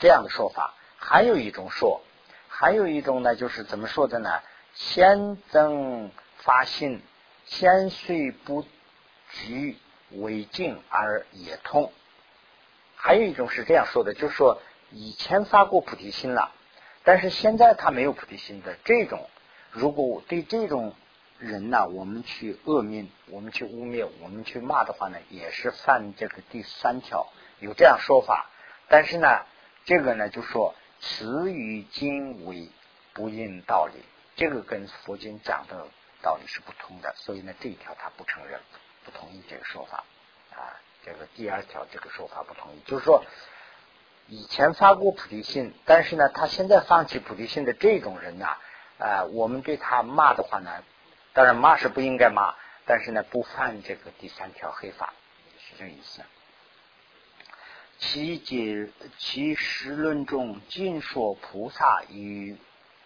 [0.00, 2.00] 这样的说法，还有一种说，
[2.58, 4.40] 还有一种呢，就是怎么说的呢？
[4.72, 7.02] 先增发心，
[7.44, 8.64] 先虽不
[9.30, 9.76] 居
[10.12, 11.92] 为静而也通。
[12.94, 16.50] 还有一种是这样说的，就是说以前发过菩提心了，
[17.04, 19.28] 但是现在他没有菩提心的这种，
[19.70, 20.94] 如果对这种
[21.38, 27.26] 人呢，我们去恶名，我们去污蔑，我们去骂的话呢，也是犯这个第三条，
[27.60, 28.48] 有这样说法。
[28.88, 29.28] 但是呢。
[29.88, 32.68] 这个呢，就说词与经为
[33.12, 34.02] 不应道理，
[34.36, 35.86] 这个跟佛经讲的
[36.22, 38.60] 道理是不通的，所以呢，这一条他不承认，
[39.04, 40.04] 不同意这个说法
[40.50, 40.80] 啊。
[41.04, 43.24] 这个第二条这个说法不同意，就是说
[44.26, 48.48] 以前发过菩提心，但是呢，他现在放弃菩提心的这种人呢，
[48.98, 50.82] 啊，我们对他骂的话呢，
[51.32, 52.56] 当然骂是不应该骂，
[52.86, 55.12] 但是呢，不犯这个第三条黑法，
[55.60, 56.22] 是这个意思。
[57.98, 62.56] 其解其实论中尽说菩萨与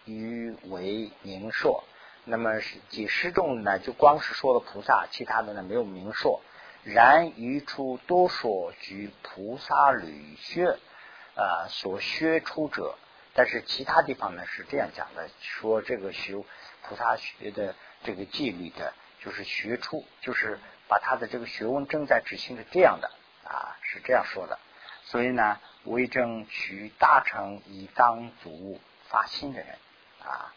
[0.05, 1.85] 与为明说，
[2.25, 6.41] 那么是解释中呢，就光是说了菩萨，其他的呢没有明说。
[6.83, 10.77] 然于出多说举菩萨履学
[11.35, 12.97] 啊所学出者，
[13.33, 16.43] 但是其他地方呢是这样讲的，说这个修
[16.83, 23.11] 菩萨学的这个纪律的，就是学出，就是把他的这个学问正在执行的这样的
[23.45, 24.59] 啊，是这样说的。
[25.11, 29.67] 所以呢，为政取大成以当足发心的人
[30.23, 30.53] 啊，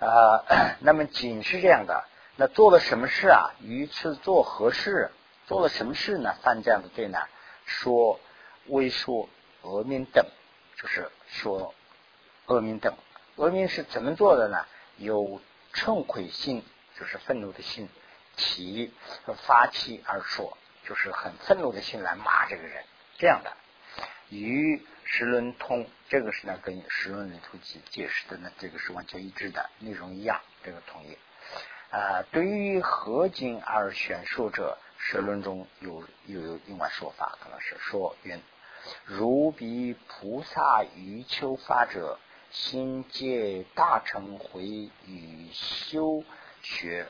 [0.00, 3.54] 呃， 那么仅是这样的，那做了什么事啊？
[3.60, 5.12] 于此做何事？
[5.46, 6.34] 做了什么事呢？
[6.42, 7.20] 犯这样的罪呢？
[7.64, 8.18] 说
[8.66, 9.28] 微说
[9.62, 10.26] 恶名等，
[10.76, 11.72] 就是说
[12.46, 12.92] 恶名等。
[13.36, 14.66] 恶名是怎么做的呢？
[14.96, 15.40] 有
[15.72, 16.64] 嗔悔心，
[16.98, 17.88] 就是愤怒的心，
[18.36, 18.92] 起
[19.46, 22.82] 发起而说，就是很愤怒的心来骂这个人，
[23.18, 23.52] 这样的。
[24.30, 31.16] 与十轮通，这个是呢跟十轮里头解解释的呢，这个是完全一致的，内容一样，这个同意。
[31.90, 38.42] 啊，对于合经而选说者，十轮中有又有另外说法，可能是说云
[39.04, 42.18] 如彼菩萨于求法者，
[42.50, 44.62] 心界大乘回
[45.06, 46.24] 与修
[46.62, 47.06] 学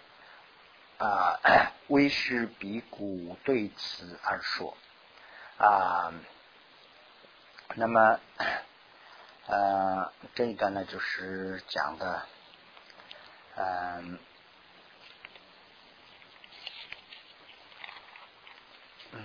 [0.99, 1.41] 啊，
[1.89, 4.77] 为师比古对此而说
[5.57, 6.13] 啊。
[7.75, 8.19] 那么，
[9.47, 12.23] 呃，这一段呢，就是讲的，
[13.57, 14.19] 嗯。
[19.13, 19.21] 嗯，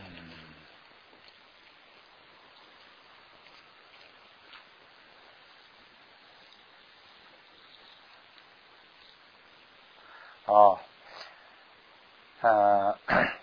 [10.46, 10.80] 哦，
[12.42, 12.98] 呃，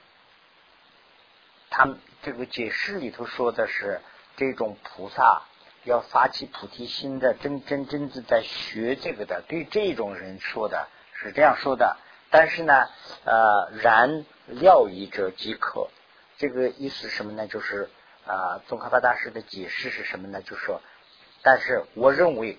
[1.71, 4.01] 他们这个解释里头说的是，
[4.38, 5.42] 这种菩萨
[5.85, 11.96] 要发起菩提心的，真真真正在学这个的，对这种人说的是这样说的。
[12.31, 12.87] 但是呢，
[13.24, 15.88] 呃，然料疑者即可。
[16.37, 17.48] 这个意思是什么呢？
[17.48, 17.90] 就是
[18.27, 20.40] 啊，宗喀巴大师的解释是什么呢？
[20.40, 20.81] 就是说，
[21.42, 22.59] 但是我认为，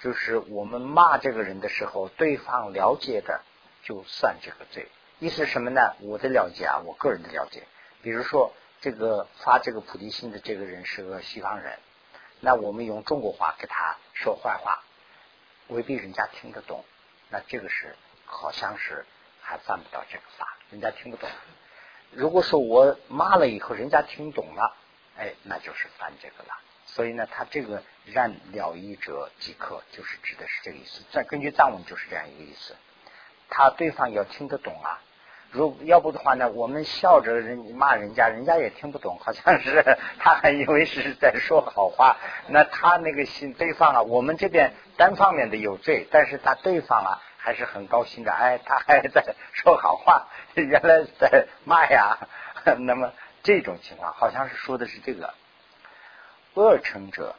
[0.00, 3.42] 就是我们骂这个人的时候，对方了解的
[3.84, 4.88] 就算这个罪。
[5.20, 5.80] 意思什么呢？
[6.00, 7.62] 我的了解啊，我个人的了解，
[8.02, 11.78] 比如说这个发这个菩提心的这个人是个西方人，
[12.40, 14.82] 那我们用中国话给他说坏话，
[15.68, 16.84] 未必人家听得懂。
[17.28, 19.04] 那这个是好像是
[19.40, 21.28] 还犯不到这个法，人家听不懂。
[22.10, 24.74] 如果说我骂了以后，人家听懂了，
[25.16, 26.58] 哎，那就是犯这个了。
[26.86, 31.02] 所以呢，他这个让了义者即可，就是指的是这个意思。
[31.12, 32.74] 再根据藏文就是这样一个意思。
[33.48, 35.02] 他对方要听得懂啊，
[35.50, 42.16] 如要不的话呢，我们笑着人骂人家，人家也听不懂，好像是他还以为是在说好话。
[42.48, 47.22] 那他那个心对方啊，我们这边单方面的有罪，但是他对方啊。
[47.42, 52.18] 还是很高兴的，哎，他还在说好话，原来在骂呀。
[52.80, 55.32] 那么这种情况，好像是说的是这个
[56.52, 57.34] 恶成者。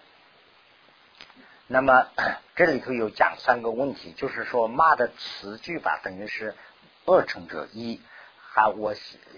[1.67, 2.08] 那么
[2.56, 6.56] 这里头有讲三个问题，就是说骂的词句吧，等于是
[7.06, 8.02] 恶成者一。
[8.54, 8.94] 还我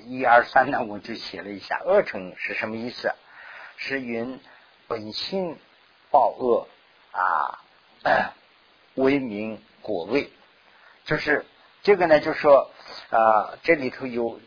[0.05, 3.13] 一二三呢，我就写了一下，恶成是什么意思？
[3.77, 4.39] 是云
[4.87, 5.59] 本性
[6.09, 6.67] 报恶
[7.11, 7.61] 啊，
[8.95, 10.31] 为名果位。
[11.05, 11.45] 就是
[11.83, 12.71] 这个呢，就说
[13.11, 14.39] 啊，这里头有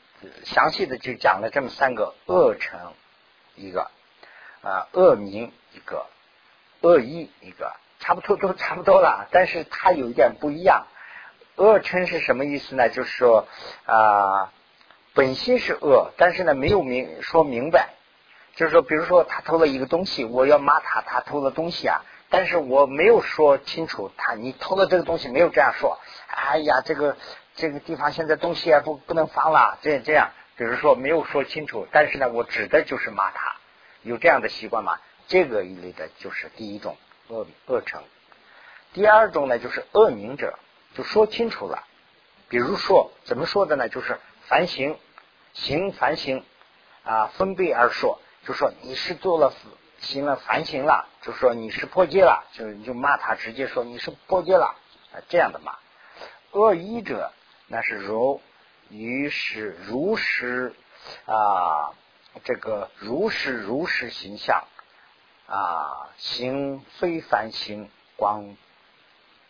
[0.45, 2.93] 详细的就讲了这么三个恶成
[3.55, 3.89] 一个
[4.63, 6.07] 啊恶名一个
[6.81, 10.89] 恶意一个，差不多都差不多了，但是它有一点不一样。
[11.57, 12.89] 恶称是什么意思呢？
[12.89, 13.47] 就是说
[13.87, 14.53] 啊，
[15.15, 17.91] 本心是恶，但是呢没有明说明白，
[18.55, 22.03] 就是说，比如说他偷了一个东西，我要骂他，他偷了东西啊。
[22.29, 25.99] 但是我没有说清楚，他你偷了这个东西没有这样说。
[26.29, 27.17] 哎呀，这个
[27.55, 31.87] 这个地方现在东西也不不能放了，这这样，比如说没有说清楚。
[31.93, 33.57] 但是呢，我指的就是骂他，
[34.03, 34.99] 有这样的习惯吗？
[35.29, 36.97] 这个一类的就是第一种
[37.29, 38.03] 恶恶称。
[38.93, 40.59] 第二种呢，就是恶名者，
[40.97, 41.85] 就说清楚了。
[42.49, 43.89] 比如说怎么说的呢？
[43.89, 44.99] 就是凡行，
[45.53, 46.45] 行凡行
[47.05, 49.53] 啊，分别而说，就说你是做了。
[49.99, 54.77] 行了，凡行了，就说你是破戒了，就就骂他，直接说你是破戒了
[55.13, 55.79] 啊，这样的骂。
[56.53, 57.33] 恶意者，
[57.67, 58.43] 那是如
[58.91, 60.75] 于是如实
[61.25, 61.95] 啊，
[62.45, 64.65] 这个如实如实形象
[65.47, 68.55] 啊，行非凡行，光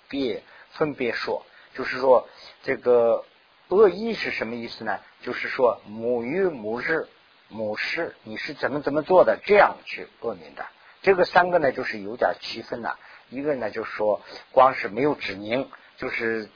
[0.09, 0.45] 别
[0.79, 2.29] 分别说，就是说
[2.62, 3.25] 这个
[3.69, 5.01] 恶意是什么意思呢？
[5.23, 7.09] 就是说母与母日。
[7.49, 9.39] 母事你是怎么怎么做的？
[9.45, 10.67] 这样去恶名的，
[11.01, 12.99] 这个三个呢，就是有点区分了。
[13.31, 16.51] 一个呢，就是说光是没有指明，就是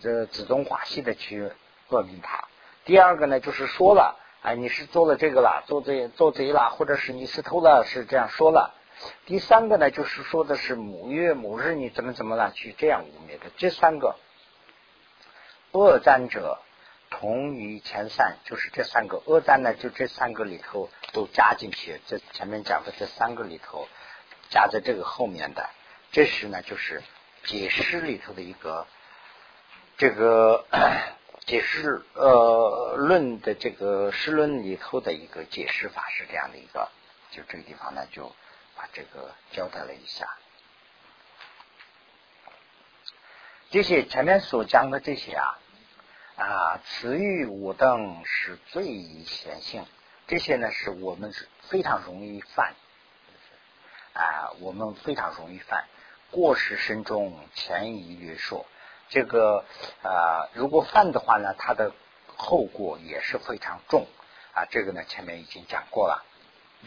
[0.00, 1.52] 这自动化系的去
[1.90, 2.48] 恶名他；
[2.84, 8.74] 第二个呢，就是说了，哎，你是做了这个了，做贼做贼了，或者是你是偷了，是这样说了；
[9.26, 13.50] 第三个呢，就是说的是母月母日你怎么怎么了，去这样污蔑的。
[13.56, 14.16] 这三个
[15.72, 16.60] 恶战者。
[17.14, 22.00] 同于前三，就是这三个恶战呢，就这三个里头都加进去。
[22.06, 23.86] 这前面讲的这三个里头，
[24.48, 25.68] 加在这个后面的，
[26.10, 27.02] 这是呢，就是
[27.44, 28.86] 解释里头的一个
[29.98, 30.64] 这个
[31.44, 36.88] 解释呃论的这个诗论里头的一个解释法是这样的一个。
[37.30, 38.34] 就这个地方呢，就
[38.92, 40.28] 这个交代了一下。
[43.70, 45.58] 这些前面所讲的这些啊。
[46.34, 48.84] 啊，词语五等是最
[49.24, 49.84] 显性，
[50.26, 52.74] 这些呢是我们是非常容易犯，
[54.14, 55.84] 啊，我们非常容易犯
[56.30, 58.64] 过失深重，前移约束，
[59.10, 59.66] 这个
[60.02, 61.92] 啊，如果犯的话呢，它的
[62.26, 64.06] 后果也是非常重
[64.54, 64.64] 啊。
[64.70, 66.24] 这个呢前面已经讲过了，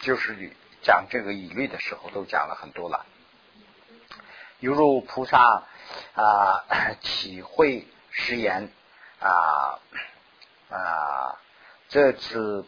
[0.01, 0.55] 就是
[0.85, 3.07] 讲这个疑虑的时候都讲了很多了。
[4.59, 5.63] 犹如菩萨
[6.13, 6.63] 啊，
[7.01, 8.69] 体会誓言
[9.19, 9.79] 啊
[10.69, 11.39] 啊，
[11.89, 12.65] 这次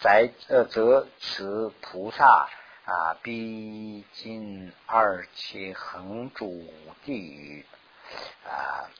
[0.00, 2.48] 在呃，则此菩萨
[2.84, 6.64] 啊，逼近二七恒住
[7.04, 7.64] 地狱
[8.44, 8.90] 啊。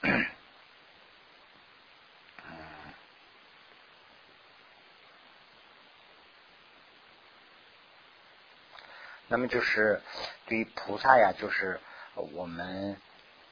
[9.29, 10.01] 那么就是
[10.47, 11.81] 对于菩萨呀，就是
[12.15, 12.97] 我们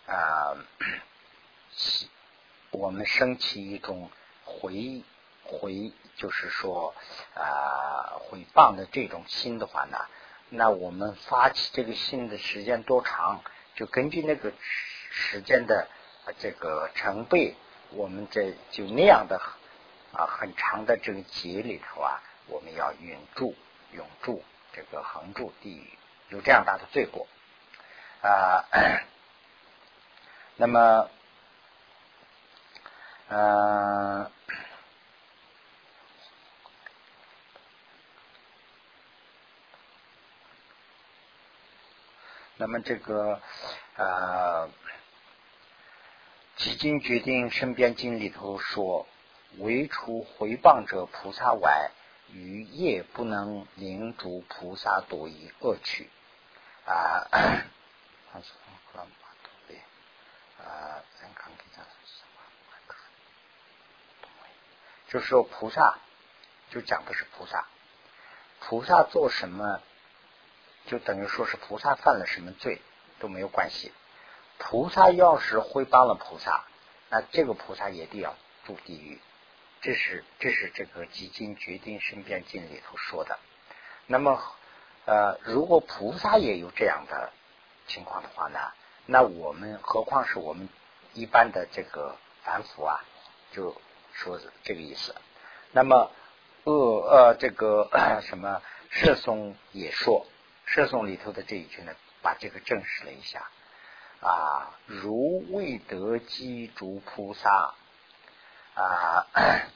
[0.06, 0.54] 啊，
[2.70, 4.10] 我们升起一种
[4.44, 5.02] 回
[5.42, 6.94] 回，就是说
[7.34, 9.98] 啊回谤的这种心的话呢，
[10.48, 13.42] 那我们发起这个心的时间多长，
[13.74, 14.52] 就根据那个
[15.10, 15.88] 时间的
[16.38, 17.56] 这个成倍，
[17.90, 19.40] 我们这就那样的
[20.12, 23.56] 啊很长的这个节里头啊，我们要永住
[23.92, 24.44] 永住。
[24.74, 25.98] 这个横住地狱
[26.30, 27.28] 有这样大的罪过
[28.22, 28.64] 啊，
[30.56, 31.08] 那么，
[33.28, 34.30] 嗯，
[42.56, 43.40] 那么这个
[43.96, 44.68] 啊，
[46.56, 49.06] 几经决定身边经里头说，
[49.58, 51.90] 唯除回谤者菩萨外。
[52.32, 56.10] 于业不能领主菩萨多以恶趣
[56.86, 57.26] 啊，
[65.08, 65.98] 就是说菩萨
[66.70, 67.66] 就讲的是菩萨，
[68.60, 69.80] 菩萨做什么
[70.86, 72.82] 就等于说是菩萨犯了什么罪
[73.20, 73.92] 都没有关系。
[74.58, 76.64] 菩萨要是会帮了菩萨，
[77.10, 78.34] 那这个菩萨也得要
[78.66, 79.20] 住地狱。
[79.84, 83.38] 这是这是这个《基金决定身边经》里头说的。
[84.06, 84.42] 那么，
[85.04, 87.30] 呃，如果菩萨也有这样的
[87.86, 88.58] 情况的话呢，
[89.04, 90.70] 那我们何况是我们
[91.12, 93.04] 一般的这个凡夫啊，
[93.52, 93.78] 就
[94.14, 95.14] 说这个意思。
[95.72, 96.10] 那么，
[96.64, 97.90] 恶呃，这个
[98.24, 100.26] 什么摄松也说，
[100.64, 103.50] 摄松里头的这一句呢，把这个证实了一下
[104.22, 107.74] 啊，如未得机诸菩萨。
[108.74, 109.26] 啊，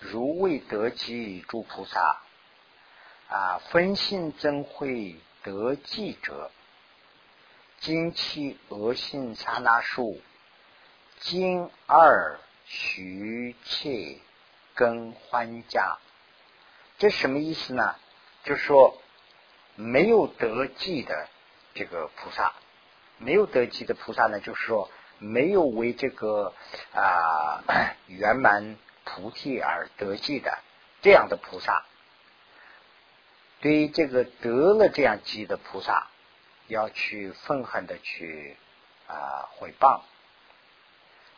[0.00, 2.20] 如未得及诸菩萨
[3.28, 6.50] 啊，分信怎会得记者？
[7.80, 10.20] 今期恶性刹那数，
[11.20, 14.18] 今二徐切
[14.74, 15.98] 更欢家。
[16.98, 17.96] 这什么意思呢？
[18.44, 19.00] 就说
[19.74, 21.28] 没有得记的。
[21.76, 22.54] 这个菩萨
[23.18, 26.52] 没有得及的菩萨呢，就是说没有为这个
[26.94, 27.62] 啊
[28.08, 30.58] 圆满菩提而得记的
[31.02, 31.84] 这样的菩萨，
[33.60, 36.08] 对于这个得了这样机的菩萨，
[36.66, 38.56] 要去愤恨的去
[39.06, 40.00] 啊毁谤。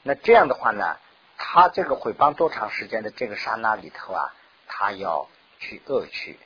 [0.02, 0.96] 那这样的话呢，
[1.36, 4.34] 他这个毁谤多长时间的这个刹那里头啊，
[4.68, 5.28] 他要
[5.58, 6.38] 去恶趣，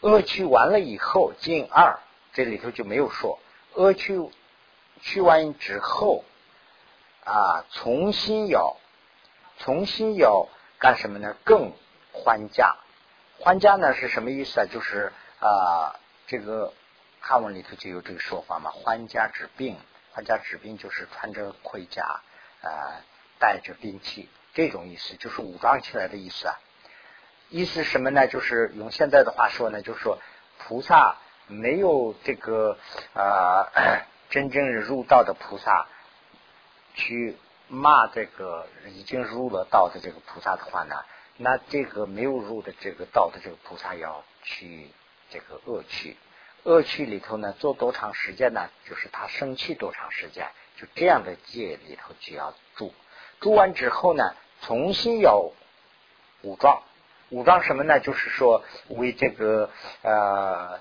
[0.00, 2.00] 恶趣完了以后，进二。
[2.38, 3.40] 这里头就没有说
[3.74, 4.30] 阿去
[5.00, 6.22] 去完之后
[7.24, 8.76] 啊，重新要
[9.58, 10.46] 重新要
[10.78, 11.34] 干什么呢？
[11.42, 11.72] 更
[12.12, 12.76] 还家，
[13.40, 14.66] 还家呢是什么意思啊？
[14.70, 16.72] 就是啊，这个
[17.18, 18.70] 汉文里头就有这个说法嘛。
[18.70, 19.76] 还家治病，
[20.12, 22.20] 还家治病就是穿着盔甲
[22.62, 23.02] 啊，
[23.40, 26.54] 带着兵器，这种意思就是武装起来的意思啊。
[27.48, 28.28] 意思什么呢？
[28.28, 30.20] 就是用现在的话说呢，就是说
[30.58, 31.16] 菩萨。
[31.48, 32.78] 没有这个
[33.14, 33.66] 啊，
[34.30, 35.86] 真正入道的菩萨
[36.94, 37.36] 去
[37.68, 40.96] 骂这个已经入了道的这个菩萨的话呢，
[41.36, 44.90] 那这个没有入的这个道的这个菩萨要去
[45.30, 46.16] 这个恶趣，
[46.64, 48.68] 恶趣里头呢做多长时间呢？
[48.86, 52.92] 就是他生气多长时间，就这样的界里头就要住，
[53.40, 55.50] 住完之后呢，重新要
[56.42, 56.82] 武装。
[57.30, 58.00] 武装什么呢？
[58.00, 59.68] 就是说为这个
[60.00, 60.80] 呃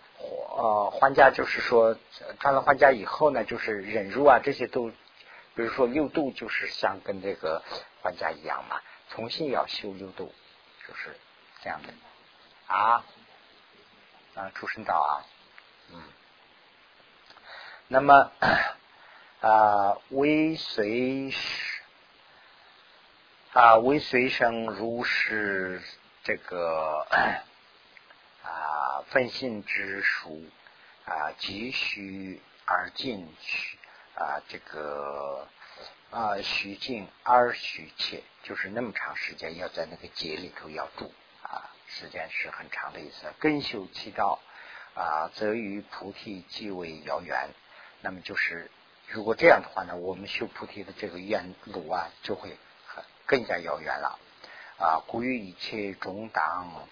[0.58, 1.96] 呃还家，就是说
[2.40, 4.90] 穿了还家以后呢，就是忍辱啊，这些都，
[5.54, 7.62] 比如说六度，就是像跟这个
[8.02, 10.34] 还家一样嘛，重新要修六度，
[10.88, 11.16] 就是
[11.62, 11.94] 这样的
[12.66, 13.06] 啊
[14.34, 15.14] 啊出生道啊，
[15.94, 16.02] 嗯，
[17.88, 18.32] 那么
[19.42, 21.32] 啊为随
[23.54, 25.82] 啊为随生如是。
[26.24, 27.08] 这个
[28.48, 30.42] 啊，分信之书
[31.06, 33.78] 啊，急需而进取
[34.16, 35.48] 啊，这个
[36.12, 41.12] 啊徐静而许切，就是那么长时间要在那个劫里头要住
[41.44, 43.28] 啊，时间是很长的意思。
[43.40, 44.40] 根修其道
[44.96, 47.50] 啊，则与菩提即为遥远。
[48.00, 48.72] 那么就是
[49.08, 52.58] 如果这样的话呢，我们修菩提的这个愿路啊，就会
[53.26, 54.18] 更加遥远了
[54.78, 55.04] 啊。
[55.06, 56.88] 故于一切中党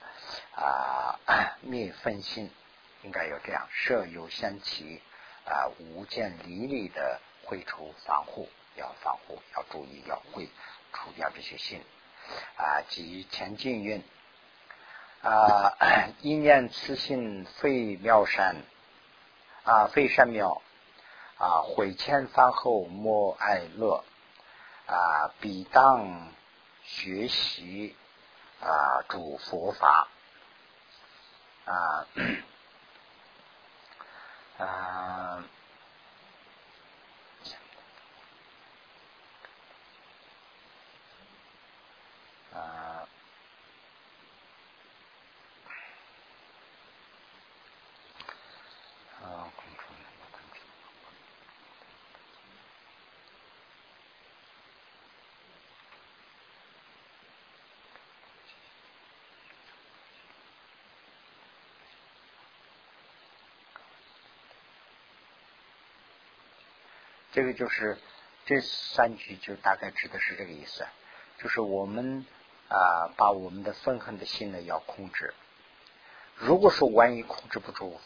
[0.55, 1.19] 啊
[1.61, 2.51] 灭分心，
[3.03, 5.01] 应该有这样设有香气
[5.45, 8.49] 啊，无见离离的会除防护。
[8.75, 10.49] 要防护，要注意，要会
[10.91, 11.81] 除掉这些心
[12.57, 14.03] 啊，即前进运
[15.21, 15.77] 啊，
[16.21, 18.57] 一念慈心废妙善
[19.63, 20.61] 啊，废善妙
[21.37, 24.03] 啊，毁前犯后莫爱乐
[24.87, 26.33] 啊，必当
[26.83, 27.95] 学习
[28.59, 30.09] 啊，主佛法
[31.65, 32.05] 啊。
[34.57, 35.43] 啊，
[67.35, 67.99] 这个就是
[68.45, 70.87] 这三句，就大概指的是这个意思，
[71.37, 72.25] 就是我们。
[72.67, 75.35] 啊，把我们的愤恨的心呢要控制。
[76.33, 78.01] 如果说万一控制不住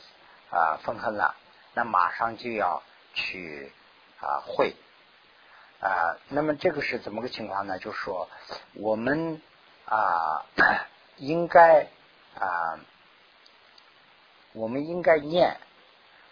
[0.52, 1.34] 啊愤恨了，
[1.74, 3.72] 那马上就要去
[4.20, 4.76] 啊会
[5.80, 6.20] 啊。
[6.28, 7.80] 那么这个是怎么个情况呢？
[7.80, 8.30] 就是说
[8.74, 9.42] 我们
[9.86, 10.46] 啊
[11.16, 11.88] 应该
[12.36, 12.84] 啊
[14.52, 15.56] 我们应该念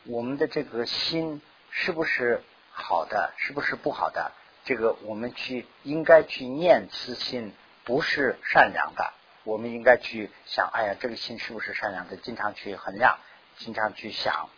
[0.03, 1.41] 我们的这个心
[1.71, 2.43] 是不是
[2.77, 4.31] 好的，是不是不好的？
[4.65, 7.53] 这个我们去应该去念慈心。
[7.87, 9.13] 不是善良的，
[9.45, 12.17] 我们应该去想，哎呀，这个心是不是善良的？
[12.17, 13.17] 经常去衡量，
[13.59, 14.49] 经常去想，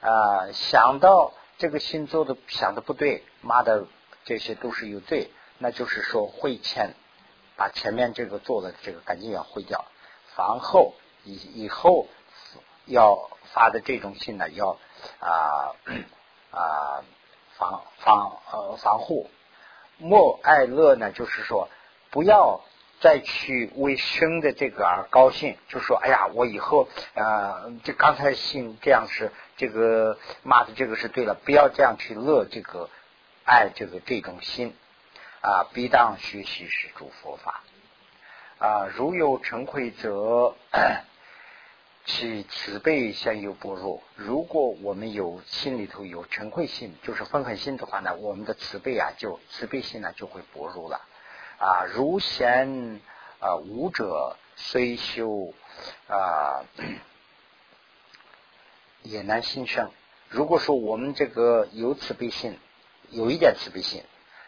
[0.00, 3.86] 啊，想到这个心做的想的不对，妈的，
[4.24, 6.94] 这些都是有罪，那就是说会欠，
[7.54, 9.84] 把前面这个做的这个赶紧要毁掉，
[10.34, 12.08] 防后以以后
[12.86, 14.76] 要发的这种心呢，要
[15.20, 15.76] 啊
[16.50, 17.04] 啊
[17.60, 19.30] 防防呃防护，
[19.98, 21.68] 莫爱乐呢，就是说。
[22.12, 22.60] 不要
[23.00, 32.90] 再去为生的这个而高兴，就说哎呀，我以后呃，这刚才信这样是这个骂的这个是对了，不要这样去乐这个
[33.44, 34.74] 爱这个这种心
[35.40, 37.62] 啊，必当学习是诸佛法
[38.58, 38.86] 啊。
[38.86, 40.56] 如有成愧则
[42.12, 44.02] 其慈悲先有薄弱。
[44.16, 51.00] 如果我们有心里头有成愧心，就是愤恨心的话呢，我们的慈悲啊，就慈悲心呢就会薄弱了。
[51.58, 53.00] 啊，如贤
[53.38, 55.54] 啊，武者虽修
[56.08, 56.64] 啊，
[59.02, 59.90] 也难心生。
[60.28, 62.58] 如果说我们这个有慈悲心，
[63.10, 64.02] 有一点慈悲心，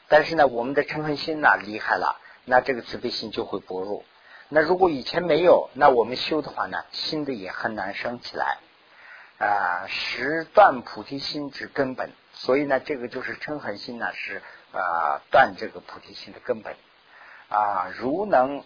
[0.08, 4.04] 但是呢，我们的嗔恨心呢厉害了，那这个慈悲心就会薄弱。
[4.54, 8.58] 那如果以前没有，那我们修的话呢，新的也很难生起来
[9.38, 9.86] 啊。
[9.88, 14.42] 实断菩提心之根本，所以呢，这个就是嗔恨心呢，是
[14.72, 16.76] 啊断这个菩提心的根本。
[17.48, 18.62] 啊，如能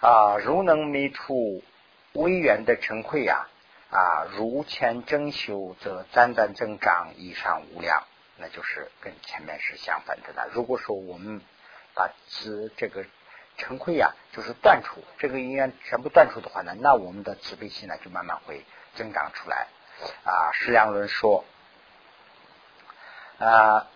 [0.00, 1.62] 啊，如能弥出
[2.14, 3.48] 微远的成愧呀！
[3.90, 8.02] 啊，如前正修，则赞赞增长，以上无量，
[8.38, 10.48] 那就是跟前面是相反的了。
[10.52, 11.42] 如果说我们
[11.94, 13.04] 把慈这个
[13.56, 19.68] 成愧呀，就是断除这个因缘全部断除的话呢，那我们的慈悲心呢就慢慢会增长出来。
[20.24, 21.44] 啊，释良伦说
[23.38, 23.86] 啊。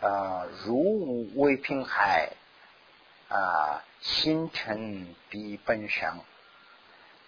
[0.00, 2.32] 啊， 如未平海
[3.28, 6.20] 啊，心尘比本生，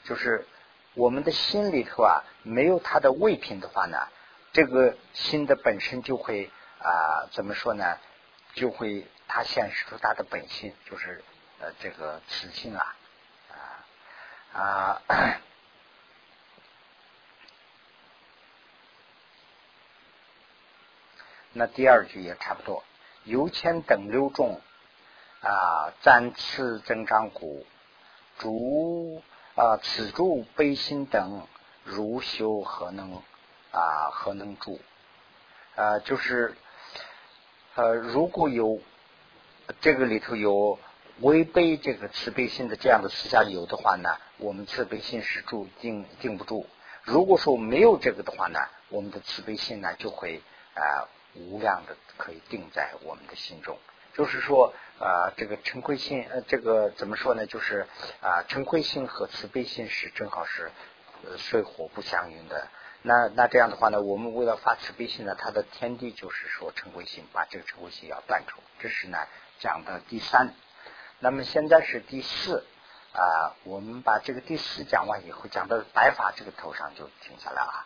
[0.05, 0.47] 就是
[0.95, 4.09] 我们的心里头啊，没有它的味品的话呢，
[4.53, 7.99] 这个心的本身就会啊，怎么说呢？
[8.55, 11.25] 就会它显示出它的本性，就是
[11.61, 12.97] 呃这个雌性啊
[14.53, 15.41] 啊啊。
[21.57, 22.85] 那第二句也差不多，
[23.25, 24.61] 由前等六众
[25.41, 27.67] 啊，暂次增长故，
[28.39, 29.23] 诸
[29.55, 31.47] 啊此住悲心等
[31.85, 33.23] 如修何能
[33.71, 34.81] 啊何能住
[35.77, 35.99] 啊？
[36.01, 36.57] 就是
[37.75, 38.81] 呃如果有
[39.81, 40.79] 这个里头有
[41.21, 46.67] 违背这个慈悲心的这样的思想有的话呢，我们慈悲心是住定定不住。
[47.03, 50.43] 如果说没有这个的话呢，我们的慈悲心呢就会
[50.75, 53.79] 啊无量的可以定在我们的心中。
[54.15, 57.47] 就是说啊，这个嗔恚心呃，这个怎么说呢？
[57.47, 57.85] 就是
[58.23, 60.71] 啊，嗔恚心和慈悲心是正好是
[61.37, 62.69] 水火不相容的。
[63.03, 68.63] 那那这样的话呢，我们为了发慈悲心呢，它的天地就是说嗔恚心，把这个嗔恚心要断除。
[68.79, 69.19] 这是呢
[69.59, 70.55] 讲的第三。
[71.19, 72.65] 那么现在是第四
[73.13, 77.85] 啊，我们把这个第四讲完以后，讲到白发这个头上就停下来了。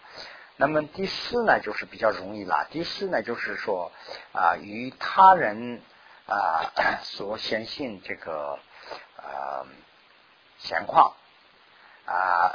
[0.57, 2.69] 那么第四呢，就是比较容易了。
[2.71, 3.91] 第四呢，就是说
[4.33, 5.81] 啊，与他人。
[6.29, 8.59] 啊，所显信这个
[9.17, 9.67] 呃
[10.59, 11.15] 闲况
[12.05, 12.53] 啊，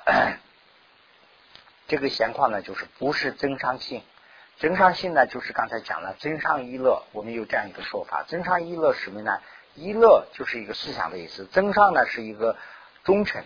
[1.88, 4.04] 这个闲况呢，就是不是增上性，
[4.60, 9.42] 增上性呢，就是刚才讲了增上一乐，我们有这样一个说法，增上一乐什么呢？
[9.74, 12.56] 一乐就是一个思想的意思，增上呢是一个
[13.04, 13.44] 忠诚，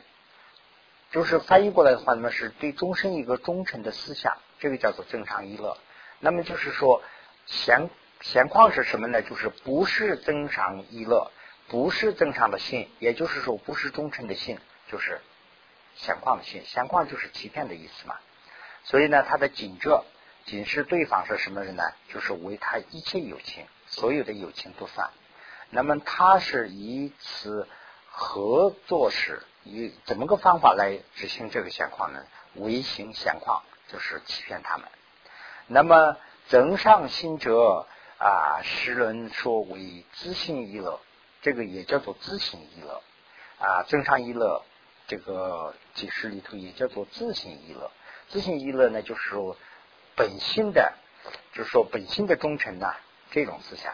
[1.10, 5.78] 就是翻译过来的话，那么是对终身一个忠诚的思想，这个叫做增上一乐。
[6.20, 7.02] 那么就是说
[7.46, 7.90] 闲。
[8.22, 9.22] 闲旷是什么呢？
[9.22, 11.32] 就是不是增长一乐，
[11.68, 14.60] 不是增长的性，也就是说不是忠诚的性，
[14.92, 15.22] 就是
[15.96, 16.64] 闲旷的性。
[16.66, 18.16] 闲旷就是欺骗的意思嘛。
[18.84, 20.04] 所以呢，他的紧着
[20.46, 21.84] 仅是对方是什么人呢？
[22.12, 25.12] 就是为他一切友情，所有的友情都算。
[25.70, 27.68] 那么他是以此
[28.10, 32.26] 合作时，以怎么个方法来执行这个闲旷呢？
[32.56, 34.88] 为行闲旷，就是欺骗他们。
[35.68, 37.88] 那么增上心者。
[38.20, 41.00] 啊，时人说为自性一乐，
[41.44, 43.04] 这个也叫做自性一乐
[43.60, 43.84] 啊。
[43.84, 44.64] 正常一乐，
[45.06, 47.92] 这个解释里头也叫做自性一乐。
[48.30, 49.56] 自性一乐呢，就是说
[50.16, 50.94] 本心的，
[51.54, 52.96] 就是说本心的忠诚呐，
[53.30, 53.94] 这种思想。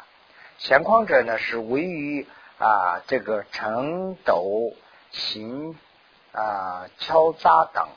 [0.57, 2.25] 闲旷者呢，是位于
[2.59, 4.73] 啊这个成斗
[5.11, 5.77] 行
[6.31, 7.89] 啊敲诈等，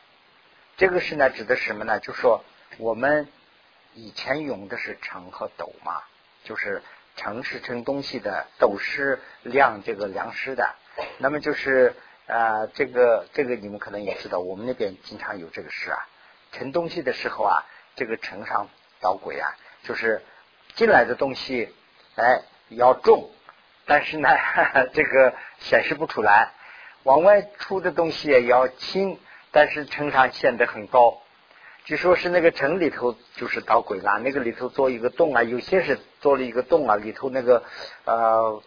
[0.77, 2.01] 这个是呢指的什么呢？
[2.01, 2.45] 就说
[2.79, 3.29] 我们
[3.95, 6.03] 以前用的是成和斗嘛。
[6.47, 6.83] 就是
[7.17, 10.77] 盛是盛东西的，斗是量这个粮食的。
[11.19, 11.95] 那么就是
[12.27, 16.09] 啊，这个这个你们可能也知道，我们那边经常有这个事啊。
[16.53, 17.67] 盛东西的时候啊，
[17.97, 18.69] 这个盛上
[19.01, 20.23] 捣鬼啊，就是
[20.75, 21.75] 进来的东西
[22.15, 23.29] 哎要重，
[23.85, 24.29] 但是呢
[24.95, 26.53] 这个显示不出来；
[27.03, 29.19] 往外出的东西也要轻，
[29.51, 31.21] 但是称上显得很高。
[31.87, 37.63] 据说是那个城里头就是捣鬼了，那个里头做一个洞啊，有些是做了一个洞啊，里头那个
[38.05, 38.61] 呃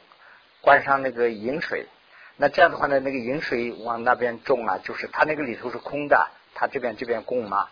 [0.61, 1.87] 关上那个饮水，
[2.37, 7.67] 那这样的话呢，那个饮水往那边种啊，就是它那个里头是空的，它这边这边供嘛。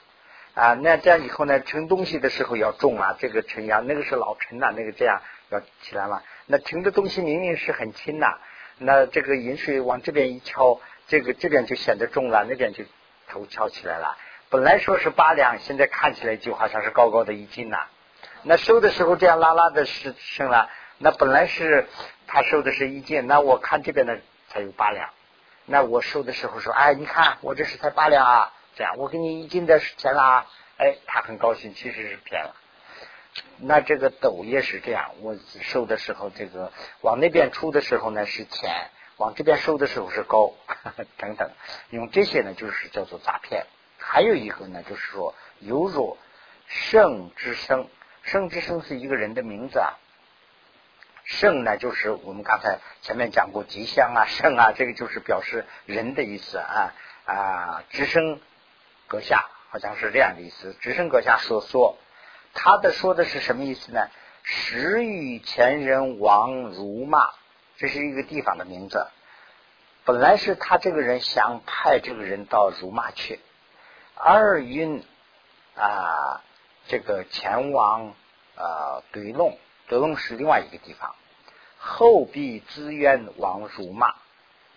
[0.54, 8.38] 啊，那这样以后呢，盛东西的时候要重啊，这个盛呀，那个是老陈呐，那个这样要起来嘛，那盛的东西明明是很轻呐，
[8.80, 12.84] 那这个饮水往这边一敲，这个这边就显得重了，那边就
[13.30, 14.18] 头翘起来了。
[14.50, 17.88] 本来说是八两，现在看起来就好像是高高的一斤呐。
[18.44, 20.70] 那收的时候这样拉拉的是升了，
[21.00, 21.88] 那本来是
[22.28, 25.10] 他收的是一斤，那我看这边的才有八两。
[25.66, 30.46] 那我收的时候说，哎，你看我这是才八两啊，这样我给你一斤的钱啦。
[30.78, 32.56] 哎，他很高兴，其实是骗了。
[33.58, 36.72] 那这个斗也是这样，我收的时候这个
[37.02, 40.54] 往那边出的时候呢是钱，往这边收的时候是高
[41.18, 41.52] 等等，
[41.90, 43.66] 用这些呢就是叫做诈骗。
[43.98, 46.18] 还有一个呢，就是说，犹若
[46.68, 47.88] 圣之生，
[48.24, 49.94] 圣之生是一个人的名字啊。
[51.24, 56.94] 圣呢，就是我们刚才前面讲过吉祥啊，圣啊，这个就是表示人的意思啊
[57.26, 57.84] 啊。
[57.90, 58.40] 直升
[59.08, 60.74] 阁下，好像是这样的意思。
[60.80, 61.98] 直升阁下所说，
[62.54, 64.08] 他的说的是什么意思呢？
[64.44, 67.34] 时与前人王如骂，
[67.76, 69.08] 这是一个地方的名字。
[70.06, 73.42] 本来是他这个人想派这个人到如骂去。
[74.20, 75.04] 二运
[75.76, 76.42] 啊，
[76.88, 78.14] 这个前往
[78.56, 79.58] 啊对弄，
[79.88, 81.16] 对弄是另外一个地方。
[81.80, 84.16] 后必资源往辱骂，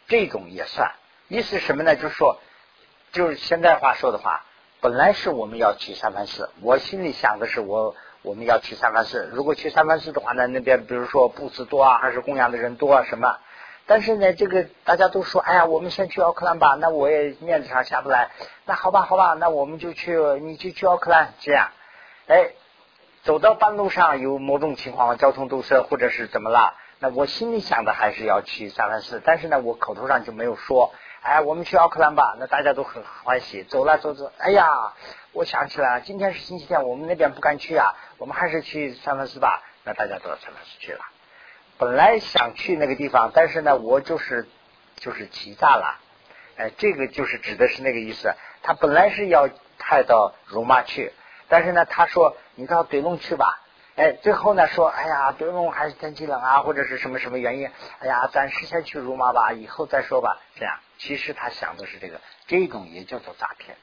[0.07, 0.93] 这种也算。
[1.28, 1.97] 意思什么呢？
[1.97, 2.38] 就是说，
[3.12, 4.45] 就是现在话说的话，
[4.80, 9.30] 本来是我们要去三藩市，我心里想的是我我们要去三藩市。
[9.32, 13.38] 如果去三藩市的话呢，那边比如说布置多啊，还是供养的人多啊，什么？
[13.86, 16.76] 但是呢，这个大家都说，哎呀，我们先去奥克兰吧。
[16.80, 18.30] 那我也面子上下不来。
[18.64, 21.34] 那好吧，好吧，那我们就去，你就去奥克兰。
[21.40, 21.70] 这样，
[22.28, 22.52] 哎，
[23.24, 26.74] 走到半路上有某种情况，交通堵塞或者是怎么了？
[27.00, 30.92] 那我心里想的还是要去三藩市，但是呢，我口头上就没有说。
[31.22, 32.36] 哎，我们去奥克兰吧。
[32.38, 34.32] 那大家都很欢喜，走了走走。
[34.38, 34.94] 哎呀，
[35.32, 37.94] 我想起来了，今天是星期天，我们那边不敢去啊。
[38.18, 39.62] 我们还是去三藩市吧。
[39.84, 41.00] 那大家都到三藩市去了。
[41.80, 44.46] 本来想去那个地方，但是呢，我就是
[44.96, 45.98] 就是急躁了。
[46.58, 48.34] 哎，这个就是指的是那个意思。
[48.62, 51.14] 他本来是要派到罗马去，
[51.48, 53.62] 但是呢，他说你到对龙去吧。
[53.96, 57.70] 哎，最后呢说，哎呀，对龙还是天气冷啊，或者是什么什么原因？
[58.00, 60.38] 哎呀，暂时先去罗马吧，以后再说吧。
[60.56, 63.78] 这样，其实他想的是这个，这种也叫做诈骗。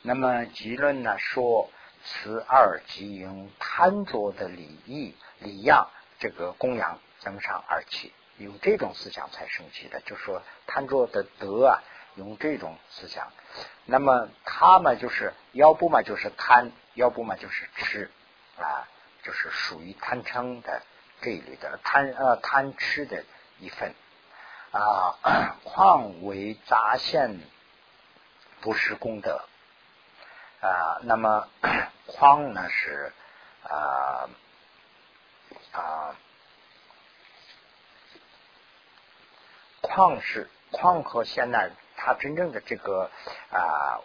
[0.00, 1.68] 那么结论呢说，
[2.02, 11.82] 此二即用贪着的礼义礼样这个供养增上而起，用这种思想才生气的，就是说贪着的德啊，
[12.16, 13.32] 用这种思想，
[13.84, 18.10] 那么他们就是要不嘛就是贪，要不嘛就是吃
[18.58, 18.88] 啊。
[19.20, 20.80] 就是属于贪嗔的
[21.20, 23.24] 这一类的贪呃贪吃的
[23.58, 23.92] 一份
[24.70, 25.18] 啊，
[25.64, 27.40] 况为杂现
[28.62, 29.44] 不是功德
[30.60, 31.00] 啊。
[31.02, 31.46] 那么
[32.06, 33.12] 况呢是
[33.64, 34.30] 啊
[35.72, 36.16] 啊
[39.88, 43.10] 况是况和现在它真正的这个
[43.50, 44.00] 啊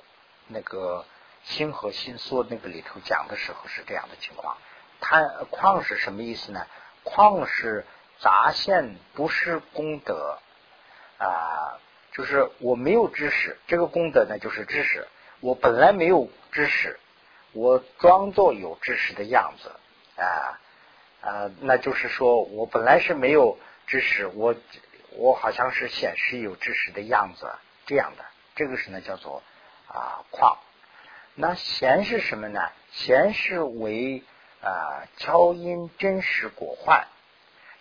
[0.48, 1.06] 那个
[1.44, 4.58] 心和心缩那个里头讲的时候是这样的情况。
[5.02, 5.22] 它
[5.52, 6.66] 旷是什么意思呢？
[7.04, 7.86] 旷是
[8.20, 10.40] 杂现，不是功德
[11.18, 11.78] 啊，
[12.14, 15.06] 就是我没有知识，这个功德呢就是知识。
[15.42, 16.98] 我本来没有知识，
[17.52, 19.72] 我装作有知识的样子
[20.22, 20.58] 啊
[21.22, 24.56] 啊，那就是说我本来是没有知识，我
[25.18, 27.52] 我好像是显示有知识的样子
[27.86, 29.44] 这样的，这个是呢叫做
[29.88, 30.58] 啊旷。
[31.36, 32.70] 那弦是什么呢？
[32.92, 34.24] 弦是为。
[34.66, 37.06] 啊，敲因真实果患，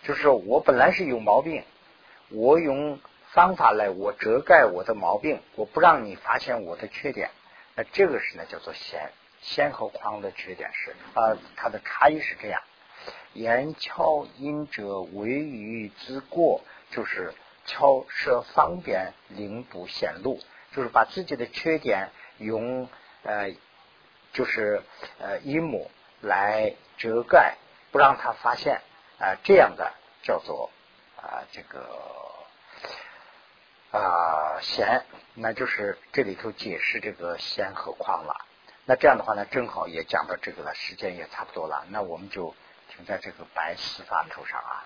[0.01, 1.63] 就是我本来是有毛病，
[2.27, 7.31] 我用方法来我遮盖我的毛病，我不让你发现我的缺点。
[7.75, 9.13] 那这个是呢叫做弦。
[9.39, 12.61] 弦和框的缺点是啊，它的差异是这样。
[13.31, 17.33] 言敲音者为于之过，就是
[17.65, 20.39] 敲设方便灵补显露，
[20.71, 22.87] 就是把自己的缺点用
[23.23, 23.53] 呃，
[24.31, 24.83] 就是
[25.19, 25.91] 呃一母。
[26.25, 27.57] 来遮盖，
[27.91, 28.79] 不让他发现
[29.19, 30.71] 啊，这样的叫做
[31.17, 31.83] 啊这个
[33.91, 38.45] 啊闲，那就是这里头解释这个闲和框了。
[38.85, 42.55] 那这样的话呢，正好也讲到这个了，时间也差不多了，那我们就
[42.87, 44.85] 停在这个白丝发头上啊。